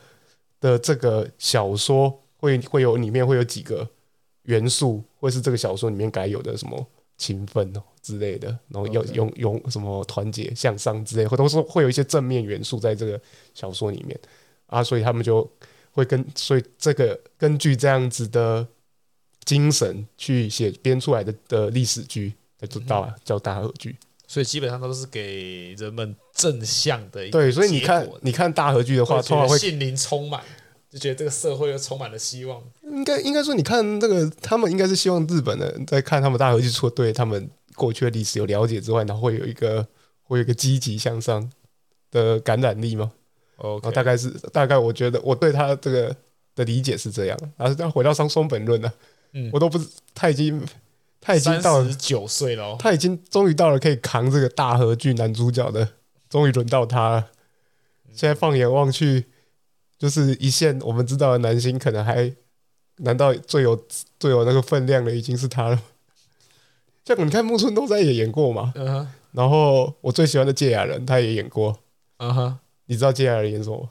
[0.60, 3.88] 的这个小说会会有里面会有几个
[4.44, 6.86] 元素，会是这个小说里面该有的什么
[7.18, 13.20] 勤奋哦之类的，然后要用用什么团结向上之类，或都是会有一些正面元素在这个
[13.54, 14.20] 小说里面
[14.68, 15.50] 啊，所以他们就
[15.92, 18.68] 会跟所以这个根据这样子的。
[19.46, 23.96] 精神去写编出来的的历史剧，叫做大叫大和剧，
[24.28, 27.30] 所以基本上都是给人们正向的。
[27.30, 30.41] 对，所以你看，你看大和剧的话，通常会心灵充满，
[30.89, 32.62] 就觉得这个社会又充满了希望。
[32.84, 39.86] 应该应该说，你看这个，他们应该是希望日本人在看他们大和剧，除了对他们过去的历史有了解之外，然后会有一个
[40.24, 41.52] 会有一个积极向上
[42.12, 43.12] 的感染力吗。
[43.58, 46.16] 哦 Okay，大概是大概，我觉得我对他这个
[46.56, 47.38] 的理解是这样。
[47.58, 48.91] 然后再回到上松本论呢。
[49.34, 50.64] 嗯，我都不知他已经
[51.20, 55.88] 他已经到了十九岁了，他已经终于到了可以扛这个大和剧男主角的，
[56.30, 57.32] 终于轮到他了。
[58.14, 59.26] 现在放眼望去，
[59.98, 62.32] 就是一线我们知道的男星，可能还
[62.98, 63.76] 难道最有
[64.20, 65.82] 最有那个分量的已经是他了？
[67.06, 68.74] 像你看木村拓哉也演过嘛。
[69.32, 71.80] 然后我最喜欢的芥雅人他也演过，
[72.18, 72.60] 嗯哼。
[72.86, 73.90] 你知道芥雅人演什么？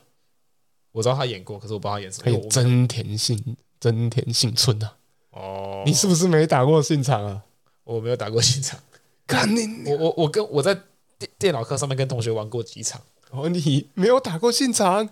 [0.93, 2.25] 我知道他演过，可是我不知道他演什么。
[2.25, 4.99] 他演真田幸真田幸村啊。
[5.33, 7.43] 哦，你是不是没打过信场啊？
[7.85, 8.79] 我没有打过信长，
[9.27, 9.91] 干你！
[9.91, 10.73] 我我我跟我在
[11.19, 13.01] 电电脑课上面跟同学玩过几场。
[13.31, 15.09] 哦，你没有打过信场，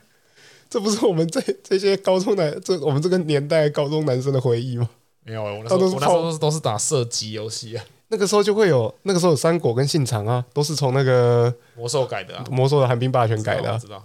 [0.68, 4.88] 这不是我们这这些高中男这我们这个年代高中男生的回忆吗？
[5.24, 7.84] 没有，我那时候我那时候都是打射击游戏啊。
[8.08, 14.04] 那个时候就会有，那个时候有三国跟信长啊，都是从那个魔兽改的啊，魔兽的寒冰霸权改的啊，知道。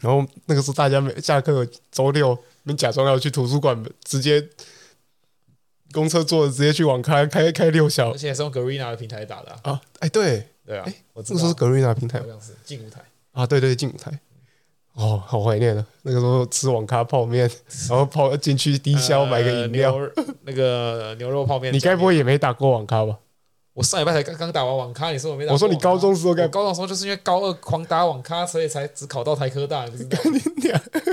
[0.00, 4.46] 然后那个时候大家没下课，周六你们假装要去图书馆，直接
[5.92, 9.72] 公车坐着直接去网咖开开六小，而且是用 Garena 的平台打的啊！
[9.72, 13.00] 啊哎，对对啊，哎，我这是 Garena 平台，好像是劲舞台
[13.32, 14.18] 啊，对对劲舞台。
[14.94, 15.86] 哦，好怀念啊！
[16.02, 17.50] 那个时候吃网咖泡面，
[17.88, 21.70] 然后泡进去低消买个饮料，呃、那个牛肉泡面。
[21.70, 23.18] 你该不会也没打过网咖吧？
[23.74, 25.52] 我上礼拜才刚刚打完网咖，你说我没打过？
[25.52, 26.50] 我说你高中时候干？
[26.50, 30.18] 高中时候就是因为高二狂打网咖，所以才只考到台科大，你不知道？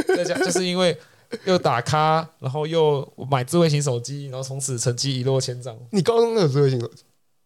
[0.15, 0.97] 在家就是因为
[1.45, 5.77] 又打咖，然后又买智慧型手机，然后从此成绩一落千丈。
[5.91, 7.03] 你高中有智慧型手机？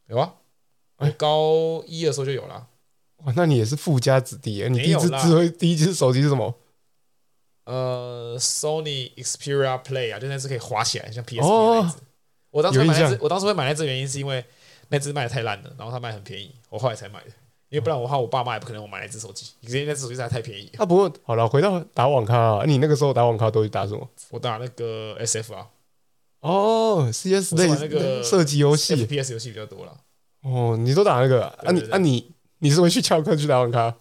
[0.08, 0.34] 有啊，
[0.98, 2.68] 我高一的时候就有了。
[3.24, 4.68] 哇，那你也是富家子弟耶！
[4.68, 6.54] 你第一只智慧第一只手机是什么？
[7.66, 11.98] 呃，Sony Xperia Play 啊，就那只可以滑起来，像 PSP 那支。
[12.52, 14.46] 我当时买我当时会买那只原因是因为
[14.88, 17.32] 那只卖的太烂了，然后它卖很便宜，我后来才买的。
[17.70, 20.72] 因为不然的话我爸妈也不可能我买一只手机，因为那只手机实在太便宜。
[20.78, 24.10] 啊，不过好了，回到打网咖啊，你那个时候打网咖都是打什么？
[24.32, 25.68] 我打那个 SF 啊。
[26.40, 29.98] 哦，CS 类那个射击游戏，PS 游戏比较多了。
[30.44, 31.46] 哦，你都打那个？
[31.48, 32.32] 啊你啊你。
[32.60, 33.96] 你是会去翘课去打网咖？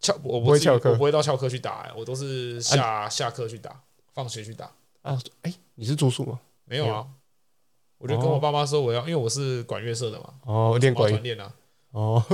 [0.00, 3.80] 翘我不会翘课，我不会到翘课去打、欸，我都是下、啊、下课去打，
[4.12, 4.64] 放学去打。
[5.02, 6.40] 啊，哎、欸，你是住宿吗？
[6.64, 7.06] 没有啊，
[7.98, 10.34] 我就跟我爸妈说我要，因为我是管乐社的嘛。
[10.44, 11.54] 哦，练管练啊。
[11.90, 12.24] 哦，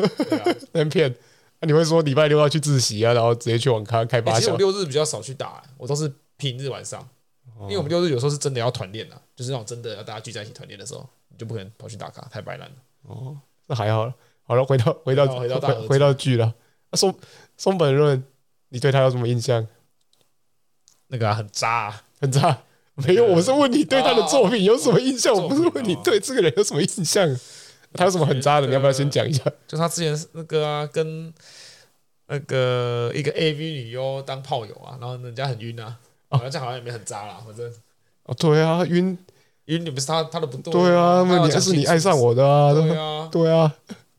[0.72, 1.14] 那骗、啊。
[1.60, 4.40] 那、啊、你会说礼拜六要去自习啊，然后直接去网咖开八小、欸？
[4.40, 7.00] 其实我六日比较少去打、欸，我都是平日晚上，
[7.56, 12.74] 哦、因为我们六日有时候是真的要团练啊，就是那种真的要大家聚在一起团练的时候，你就不可能跑去打卡，太白烂了。
[13.04, 13.38] 哦，
[13.68, 14.12] 那还好了。
[14.42, 16.52] 好了，回到回到回到回，回到剧了。
[16.92, 17.14] 松
[17.56, 18.22] 松本润，
[18.68, 19.66] 你对他有什么印象？
[21.06, 22.62] 那个、啊、很渣、啊，很渣。
[22.94, 25.32] 没有，我是问你对他的作品有什么印象？
[25.34, 27.26] 我不是问你对这个人有什么印象。
[27.94, 28.66] 他有什么很渣的？
[28.66, 29.42] 你要不要先讲一下？
[29.66, 31.32] 就他之前那个啊，跟
[32.26, 35.98] 那个一个 AV 女优当炮友啊，然后人家很晕啊。
[36.30, 37.72] 好像这好像也没很渣啦，反正。
[38.24, 39.16] 哦，对啊，晕
[39.66, 40.72] 晕，你不是他他的不对。
[40.72, 42.72] 对啊，那你还是你爱上我的啊？
[42.72, 43.74] 对啊， 对啊。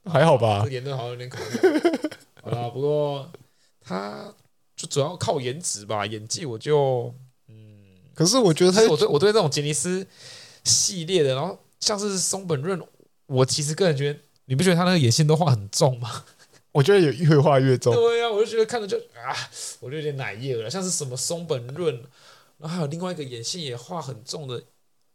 [0.05, 1.81] 还好吧，言论好像有点可能。
[2.43, 3.27] 好了，不过
[3.83, 4.31] 他
[4.75, 7.11] 就主要靠颜值吧，演技我就
[7.47, 7.55] 嗯。
[8.13, 10.05] 可是我觉得他，我对我对这种杰尼斯
[10.63, 12.79] 系列的，然后像是松本润，
[13.27, 16.23] 我其实个人觉得，你不觉得他那个眼线都画很重吗？
[16.71, 17.93] 我觉得也越画越重。
[17.93, 19.35] 对呀、啊，我就觉得看着就啊，
[19.79, 20.69] 我就有点奶液了。
[20.69, 21.93] 像是什么松本润，
[22.57, 24.61] 然后还有另外一个眼线也画很重的。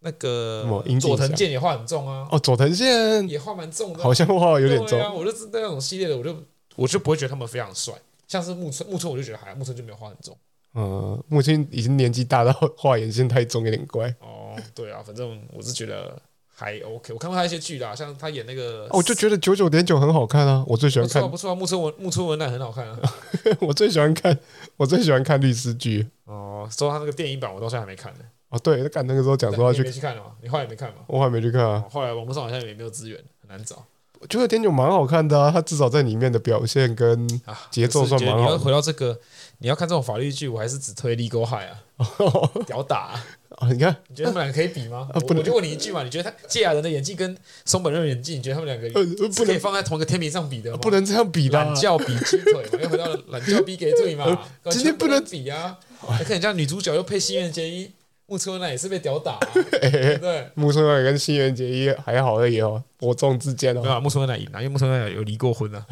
[0.03, 0.67] 那个
[0.99, 2.27] 佐藤健也画很重啊！
[2.33, 4.99] 哦，佐藤健也画蛮重的，好像画有点重。
[4.99, 6.35] 啊，我就知道那种系列的，我就
[6.75, 7.93] 我就不会觉得他们非常帅。
[8.27, 10.35] 像是木村，木村我就觉得还木村就没有画很重。
[10.73, 14.09] 嗯，木村已经年纪大到画眼线太重，有点怪。
[14.21, 16.19] 哦，对啊，反正我是觉得
[16.61, 17.15] 还 OK。
[17.15, 21.27] 我看过他一些剧啦，像他演那个，我就觉得九九点九很好看啊，我最喜欢看。
[21.31, 22.99] 不错啊，木村文木村文乃很好看啊，
[23.61, 24.39] 我最喜欢看，
[24.77, 26.07] 我最喜欢看律师剧。
[26.27, 28.21] 哦，说他那个电影版，我到现在还没看呢。
[28.51, 30.33] 哦，对，他赶那个时候讲说要去，没去看了吗？
[30.43, 30.97] 你后来没看吗？
[31.07, 31.83] 我还没去看啊。
[31.91, 33.83] 后来网络上好像也没有资源，很难找。
[34.21, 37.27] 我觉得点九蛮好看的啊，他至少在里面的表现跟
[37.71, 38.41] 节奏算蛮好。
[38.41, 39.19] 你要回到这个，
[39.61, 43.25] 你要看这种法律剧，我还是只推《Legal High》啊， 屌打啊！
[43.69, 45.09] 你看，你觉得他们两个可以比吗？
[45.15, 48.89] 我就问你一句嘛，你觉得他芥雅人的演技跟松本润的演技，你觉得他们两个
[49.29, 50.79] 不可以放在同一个天平上比的吗？
[50.79, 51.59] 不能这样比的。
[51.63, 55.79] 懒觉比鸡腿嘛，又回到了懒觉比鸡腿嘛，今天不能比啊！
[56.21, 57.91] 看人家女主角又配新垣结衣。
[58.27, 59.41] 木村奈也是被屌打、啊，
[59.83, 63.81] 欸、对， 木村奈跟新垣结衣还好而已哦，伯仲之间哦。
[63.83, 65.85] 没有、啊，木村奈赢了，因为木村奈有离过婚啊，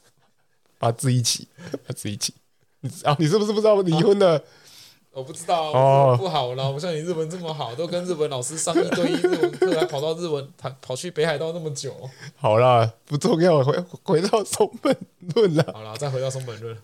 [0.78, 1.48] 把自己一起，
[1.86, 2.34] 把自己一起。
[3.04, 4.40] 啊，你是不是不知道离婚的、啊？
[5.12, 11.94] 我不知道哦，不好了，不像你日文这么好，都跟日本老师上一对一日文课，还跑到日文，他跑去北海道那么久。
[12.36, 14.96] 好了，不重要，回回到松本
[15.34, 15.70] 论了。
[15.72, 16.74] 好了，再回到松本论。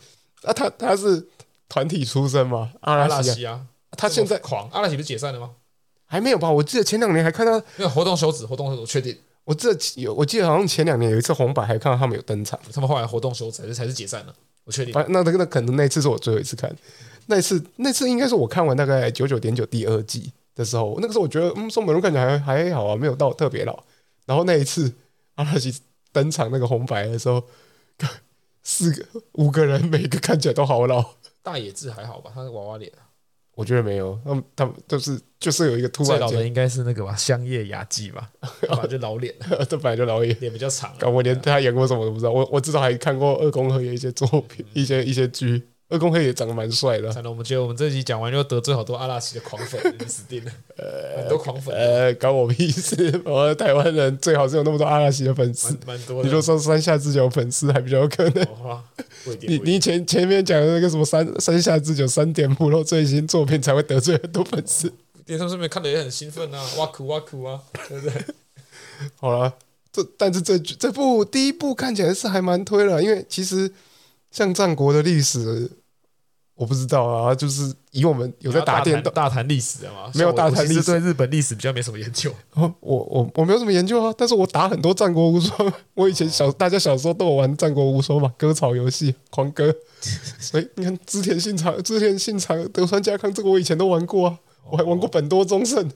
[0.43, 1.27] 啊，他他是
[1.69, 2.73] 团体出身吗？
[2.81, 3.67] 阿拉西啊。
[3.93, 5.53] 他现在狂阿拉西不是解散了吗？
[6.07, 6.51] 还没有吧？
[6.51, 9.17] 我记得前两年还看到没有活动休止，活动休止，确定。
[9.45, 14.35] 我记得有，我记得好像前两年有一次红白还看到他们有登场，他们后来活动休止，这才是解散了。
[14.65, 14.93] 我确定。
[14.95, 16.71] 那那那可能那次是我最后一次看，
[17.29, 23.85] 那次那次应该是我看完大概九九点九第二季的时候，那个时候我觉得嗯，宋本润看起来还还好啊，没有到特别老。
[24.27, 24.93] 然后那一次
[25.37, 25.75] 阿拉西
[26.13, 27.43] 登场那个红白的时候，
[28.63, 31.05] 四个五个人每个看起来都好老。
[31.43, 32.31] 大野智还好吧？
[32.35, 32.91] 他是娃娃脸。
[33.55, 38.31] 我觉得没有，他们他们就是就是有一个突然最老的应该是那个吧，香叶雅纪吧，
[38.69, 39.35] 本来就老脸，
[39.69, 40.95] 这本来就老脸，脸比较长。
[41.13, 45.61] 我连他演过什么都不知道，我我至少还看过二宫和也一些作品，一些一些剧。
[45.91, 47.11] 二宫黑也长得蛮帅的。
[47.11, 50.53] 惨了，我们觉得我们这集讲完就得罪好多阿拉西的狂粉，你死定了。
[50.77, 51.75] 呃， 很多狂粉。
[51.75, 52.95] 呃，搞我屁事！
[53.25, 56.29] 我台湾人最好是有那么多阿拉西的粉丝，蛮多的。
[56.29, 58.47] 你就说山下智久粉丝还比较有可能。
[59.41, 64.93] 你你前前面讲的那个什么山山下智久三点目录最新作品才会得罪很多粉丝。
[65.25, 68.13] 电视上面看的也很兴奋啊，哇酷哇酷啊，对不对？
[69.17, 69.55] 好了，
[69.93, 73.71] 这但是这这部第一部看起来是还蛮推了，因为其实
[74.31, 75.71] 像战国的历史。
[76.55, 82.35] 我不知道啊，就是以我们有在打电动大谈历史的嘛，没有大谈历史，对日本历史比较没什么研究。
[82.55, 85.73] 我我我没有什么研究啊，但是我打很多战国无双。
[85.95, 89.73] 我以前小大家小时候都有玩战国无双嘛，割草游戏狂割。
[90.41, 95.89] 所以你看织田信长、织田信长、德川家康，这个我以前都玩过啊，我还玩过本多忠胜。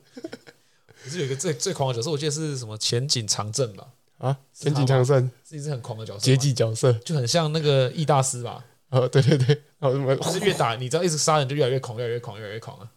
[1.02, 3.88] 可是有一个最最狂的角色，我记得是什么前景长政吧？
[4.22, 8.64] 啊，浅井长政是一只很狂的角色，阶级角色，就很像那个易大师吧。
[8.90, 10.14] 哦，对对对，哦，什么？
[10.14, 12.88] 就是越打，你知道，一直杀人就越来越狂，越来越狂，越来越狂啊。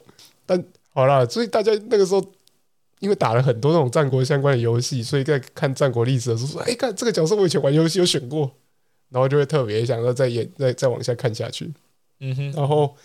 [0.45, 0.63] 但
[0.93, 2.23] 好啦，所以大家那个时候，
[2.99, 8.51] 因为打了很多那种战国相关的游戏，所以在看战国历史的时候说，哎，看这个角色，我以前玩游戏有选过，
[9.09, 11.73] 然后就会特别想要再演，再再往下看下去。
[12.19, 12.95] 嗯哼，然后，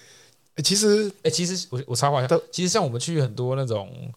[0.56, 4.12] 欸、其实，哎、欸，其实我我插话一下，其实像我们去很多那种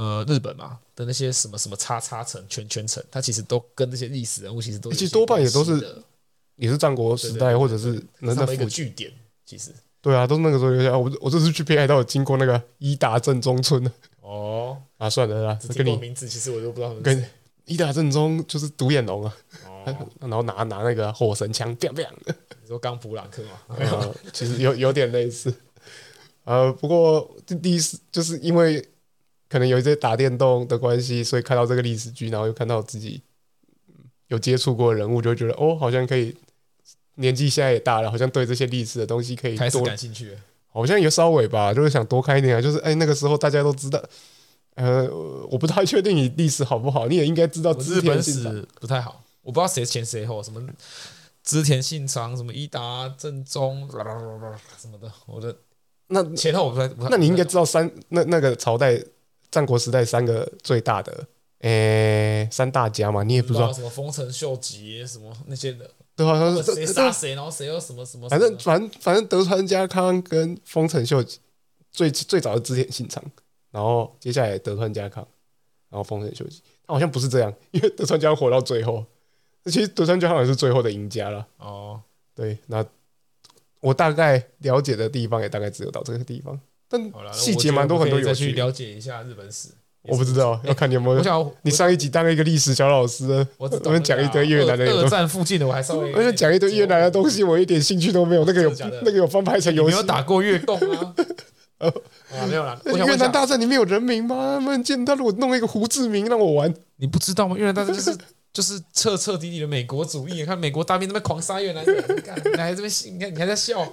[0.00, 6.02] 呃日本嘛的那些什么什么叉叉城、圈圈城，它其实都跟那些历史人物其实都，其实多半也都是。
[6.56, 9.10] 也是战国时代，或者是那那个据点，
[9.46, 9.72] 其实
[10.02, 10.98] 对啊，都是那个时候留下。
[10.98, 13.90] 我我这次去北海道有经过那个伊达正中村
[14.20, 16.94] 哦，啊，算了啦，跟你名字其实我都不知道。
[16.96, 17.24] 跟
[17.64, 19.34] 伊达正宗就是独眼龙啊，
[20.20, 22.36] 然后拿拿那个火神枪，砰砰的。
[22.60, 24.14] 你说刚普朗克嘛？
[24.30, 25.54] 其实有有点类似。
[26.44, 28.86] 呃，不过第一次就是因为
[29.50, 33.20] 可能有一些打电动的关系，所以看到这个历史剧，然后又看到自己
[34.28, 36.34] 有接触过的人物，就会觉得哦，好像可以。
[37.16, 40.34] 年纪现在也大了，好像对这些历史的东西可以多开始感兴趣。
[40.68, 42.62] 好像也稍微吧，就是想多看一点啊。
[42.62, 44.02] 就是哎，那个时候大家都知道，
[44.76, 45.06] 呃，
[45.50, 50.66] 我不太确定你历史好不好，你也应该知道织田信长不太好，我不知道谁前谁后，什么
[51.42, 55.54] 织田信长，什么伊达正宗什么的，我的
[56.06, 58.98] 那前后我不太，那你应该知道三那那个朝代
[59.50, 61.26] 战国时代三个最大的，
[61.60, 65.90] 诶，三大家嘛，你也不知道什么丰臣秀吉什么那些的。
[66.16, 71.38] 对，好像是谁杀谁，然后谁又什么什么，反正反反正德川家康跟丰臣秀吉
[71.90, 73.24] 最最早的织田信长，
[73.70, 75.26] 然后接下来德川家康，
[75.88, 79.04] 然后丰臣秀吉，他好像不是这样，因为德川家康活到最后，
[79.64, 81.46] 其实德川家康也是最后的赢家了。
[81.56, 82.00] 哦，
[82.34, 82.84] 对，那
[83.80, 87.00] 我大概了解的地方也大概只有到这个地方，但
[87.32, 88.50] 细节蛮多，很多有趣。
[88.50, 89.68] 去了解一下日本史。
[90.02, 91.16] 我不知道，要看你有没有。
[91.16, 94.84] 我想你上一集当一个历史小老师，我我们讲一堆越南的。
[94.86, 96.10] 二战附近的我还稍微。
[96.14, 98.44] 而且讲一堆越南的东西，我一点兴趣都没有。
[98.46, 99.94] 那个有那个有翻拍成游戏。
[99.94, 101.14] 没有打过越共啊？
[101.78, 101.92] 啊，
[102.48, 102.80] 没有啦。
[102.86, 104.56] 越南大战里面有人名吗？
[104.58, 107.54] 他们见他如果弄一个胡志明让我玩，你不知道吗？
[107.58, 108.16] 越南大战就是
[108.54, 110.46] 就是彻彻底底的美国主义。
[110.46, 113.86] 看美国大兵那边狂杀越南人，你看你还这边，你看你还在笑，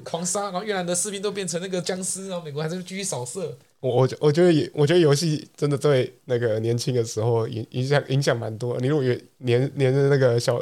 [0.00, 3.56] 狂杀，然后越南的士兵都变成那个僵尸，然后美国还在继续扫射。
[3.80, 8.78] 我我我觉得也，我觉得游戏真的对那个年轻的时候影影响影响蛮多。
[8.80, 10.60] 你如果越年年的那个小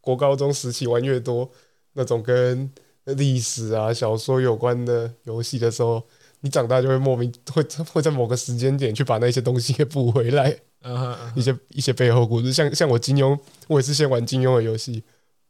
[0.00, 1.50] 国高中时期玩越多
[1.92, 2.70] 那种跟
[3.04, 6.02] 历史啊小说有关的游戏的时候，
[6.40, 7.62] 你长大就会莫名会
[7.92, 10.56] 会在某个时间点去把那些东西给补回来。
[10.82, 15.02] 嗯哼，一些一些背后故事，像像我金庸，我也是先玩金庸的游戏，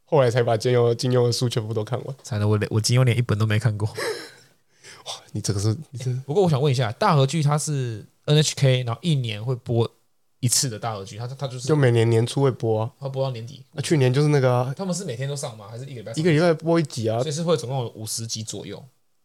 [0.07, 2.17] 后来才把金庸金庸的书全部都看完。
[2.23, 3.87] 才能我连我金庸连一本都没看过。
[5.07, 9.89] 哇，你这个是，你这不过我想问一下，大河剧它是 NHK，然后一年会播
[10.41, 13.63] 一次的大河剧，它它就是就每年年初会播啊，它播到年底。
[13.73, 15.67] 那去年就是那个、啊，他们是每天都上吗？
[15.69, 16.13] 还是一个礼拜？
[16.15, 17.21] 一个礼拜播一集啊？
[17.21, 18.83] 所以是会总共有五十集左右。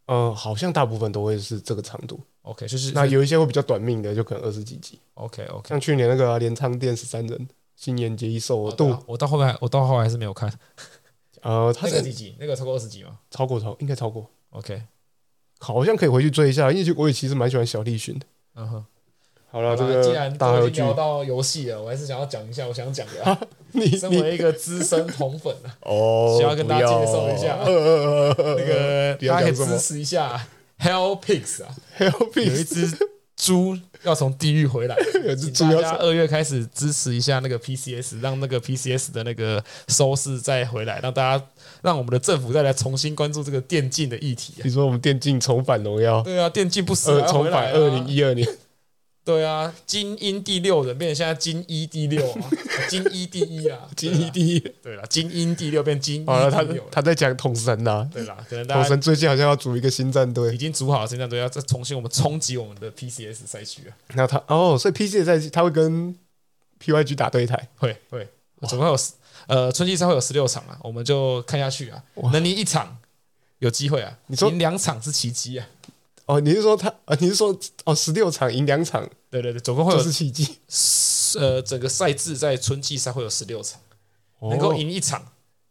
[0.07, 2.19] 嗯，好像大部分都会是这个长度。
[2.41, 4.99] OK，就是那有一些会比较短命的，就可能二十几集。
[5.13, 7.47] OK OK，像去年那个镰仓殿十三人，
[7.82, 10.47] 新垣结衣受了度，我到后面我到后来还是没有看。
[11.41, 12.36] 呃，他那个几集？
[12.39, 13.17] 那个超过二十集吗？
[13.32, 14.29] 超过超应该超过。
[14.51, 14.84] OK。
[15.57, 18.25] 好像可以回去追一下，因为我也其实蛮喜欢小栗旬的。
[18.53, 18.86] 嗯哼，
[19.49, 23.47] 好了，这个既然都已经聊到游戏了，我还是想要讲一下我想讲的。
[23.73, 30.47] 你 身为一个资深红粉啊哦，需要跟大家介绍一下，那个大家可以支持一下
[30.79, 34.95] Hell Pix 啊，Hell Pix 有一只猪要从地狱回来，
[35.53, 41.43] 请大家二月开始支持一下那个 PCS，让那个 PCS 的那个收视再回来，让大家。
[41.83, 44.53] 让我们的政府再来重新关注这个电竞的议题。
[44.63, 46.21] 你说我们电竞重返荣耀？
[46.21, 48.47] 对啊，电竞不死，重返二零一二年。
[49.24, 52.49] 对啊，精英第六人变成现在精一第六啊，
[52.89, 54.59] 金一第一啊，精一第一。
[54.82, 56.49] 对了，精英第六变精一第六。
[56.49, 58.09] 他他，他在讲统神呐。
[58.11, 63.93] 对啦，可能统神最近好像要组一个新战队，已经组好了新战队，要再重新我们冲击我们的 PCS 赛区啊。
[64.15, 66.15] 那他哦，所以 PCS 赛区他会跟
[66.84, 68.28] PYG 打对台，会会，
[68.67, 68.97] 总共有
[69.45, 72.03] 呃春季赛会有十六场啊，我们就看下去啊，
[72.34, 72.97] 能赢一场
[73.59, 75.67] 有机会啊，你说赢两场是奇迹啊。
[76.26, 76.88] 哦，你是说他？
[77.05, 79.09] 啊，你是说哦，十六场赢两场？
[79.30, 80.57] 对对对，总共会有是奇迹。
[81.39, 83.80] 呃，整个赛制在春季赛会有十六场，
[84.39, 85.26] 哦、能够赢一场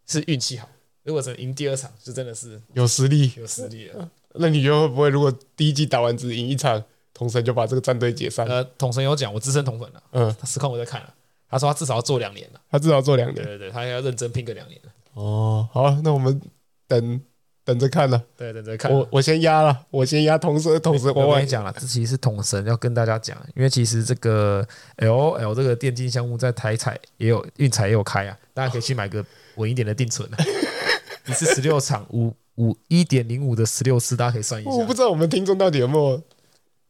[0.06, 0.68] 是运气好，
[1.04, 4.10] 如果只能赢第二场，就真的是有实力，有实力了。
[4.36, 6.82] 那你觉得会不会，如果第一季打完只赢一场，
[7.12, 8.46] 统神就把这个战队解散？
[8.46, 11.14] 呃，统神有讲，我资深统粉了，嗯，实况我在看了，
[11.48, 14.80] 他说他至少要做两年了，他至少要做两年，对对对，他要认真拼个两年
[15.14, 16.40] 哦，好，那我们
[16.86, 17.20] 等。
[17.64, 18.90] 等着看呢，对，等着看。
[18.90, 21.12] 我我先压了，我先压同神，同神。
[21.14, 29.24] 我跟你讲了，这其实是统神要跟大家讲，因为其实这个 LOL 这个电竞项目在台彩也有运彩也有开啊，大家可以去买个
[29.56, 30.36] 稳一点的定存啊。
[31.26, 34.70] 你是十六场五五一点零五的十六次，大家可以算一下。
[34.70, 36.20] 我不知道我们听众到底有没有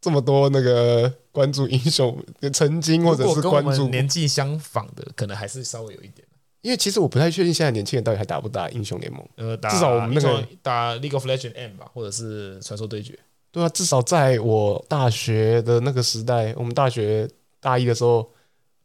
[0.01, 2.17] 这么多那个关注英雄，
[2.55, 6.27] 曾经或者是关注年纪相仿的，可能还是稍微有一点。
[6.63, 9.27] 因为其实我不太确定现在年轻人到底还打不打英雄联盟。
[9.37, 13.19] 呃，至少我们那个打 League of Legends M 吧，或者是传说对决。
[13.51, 17.29] 对啊，至少在我大学的那个时代，我们大学
[17.61, 18.31] 大一的时候，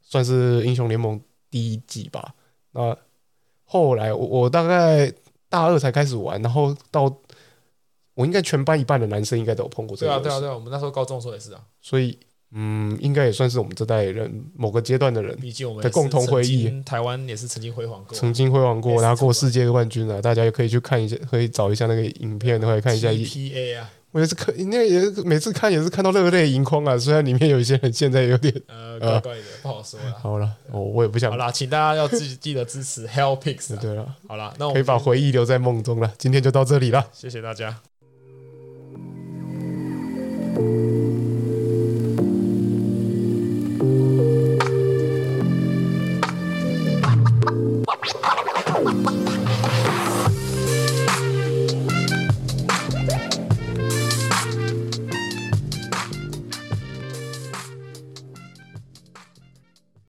[0.02, 1.20] 算是英雄联盟
[1.52, 2.34] 第一季吧。
[2.72, 2.98] 那
[3.66, 5.12] 后来我我大概
[5.50, 7.04] 大二才开始玩，然后到
[8.14, 10.12] 我应该全班一半的男生应该都有碰过这个。
[10.14, 11.62] 对啊，对啊，对啊，我们那时候高中的时候也是啊。
[11.82, 12.18] 所以。
[12.58, 15.38] 嗯，应该也算是我们这代人某个阶段的人
[15.82, 16.72] 的共同回忆。
[16.84, 20.22] 台湾也是曾经辉煌过，曾经辉煌过，拿过世界冠军啊！
[20.22, 23.10] 大家也可以去看一下，可以找一下那个影片，或者看一下。
[23.10, 26.98] PA 啊，我也是看，那也是每次看也是看到热泪盈眶啊！
[26.98, 30.14] 虽然里面有一些人现在有点呃怪怪的，不好说了。
[30.22, 31.30] 好了，我我也不想。
[31.30, 33.76] 好了，请大家要记记得支持 Hellpix。
[33.82, 36.14] 对了，好了，那我可以把回忆留在梦中了。
[36.18, 37.82] 今天就到这里了，谢谢大家。
[48.14, 48.35] Ah!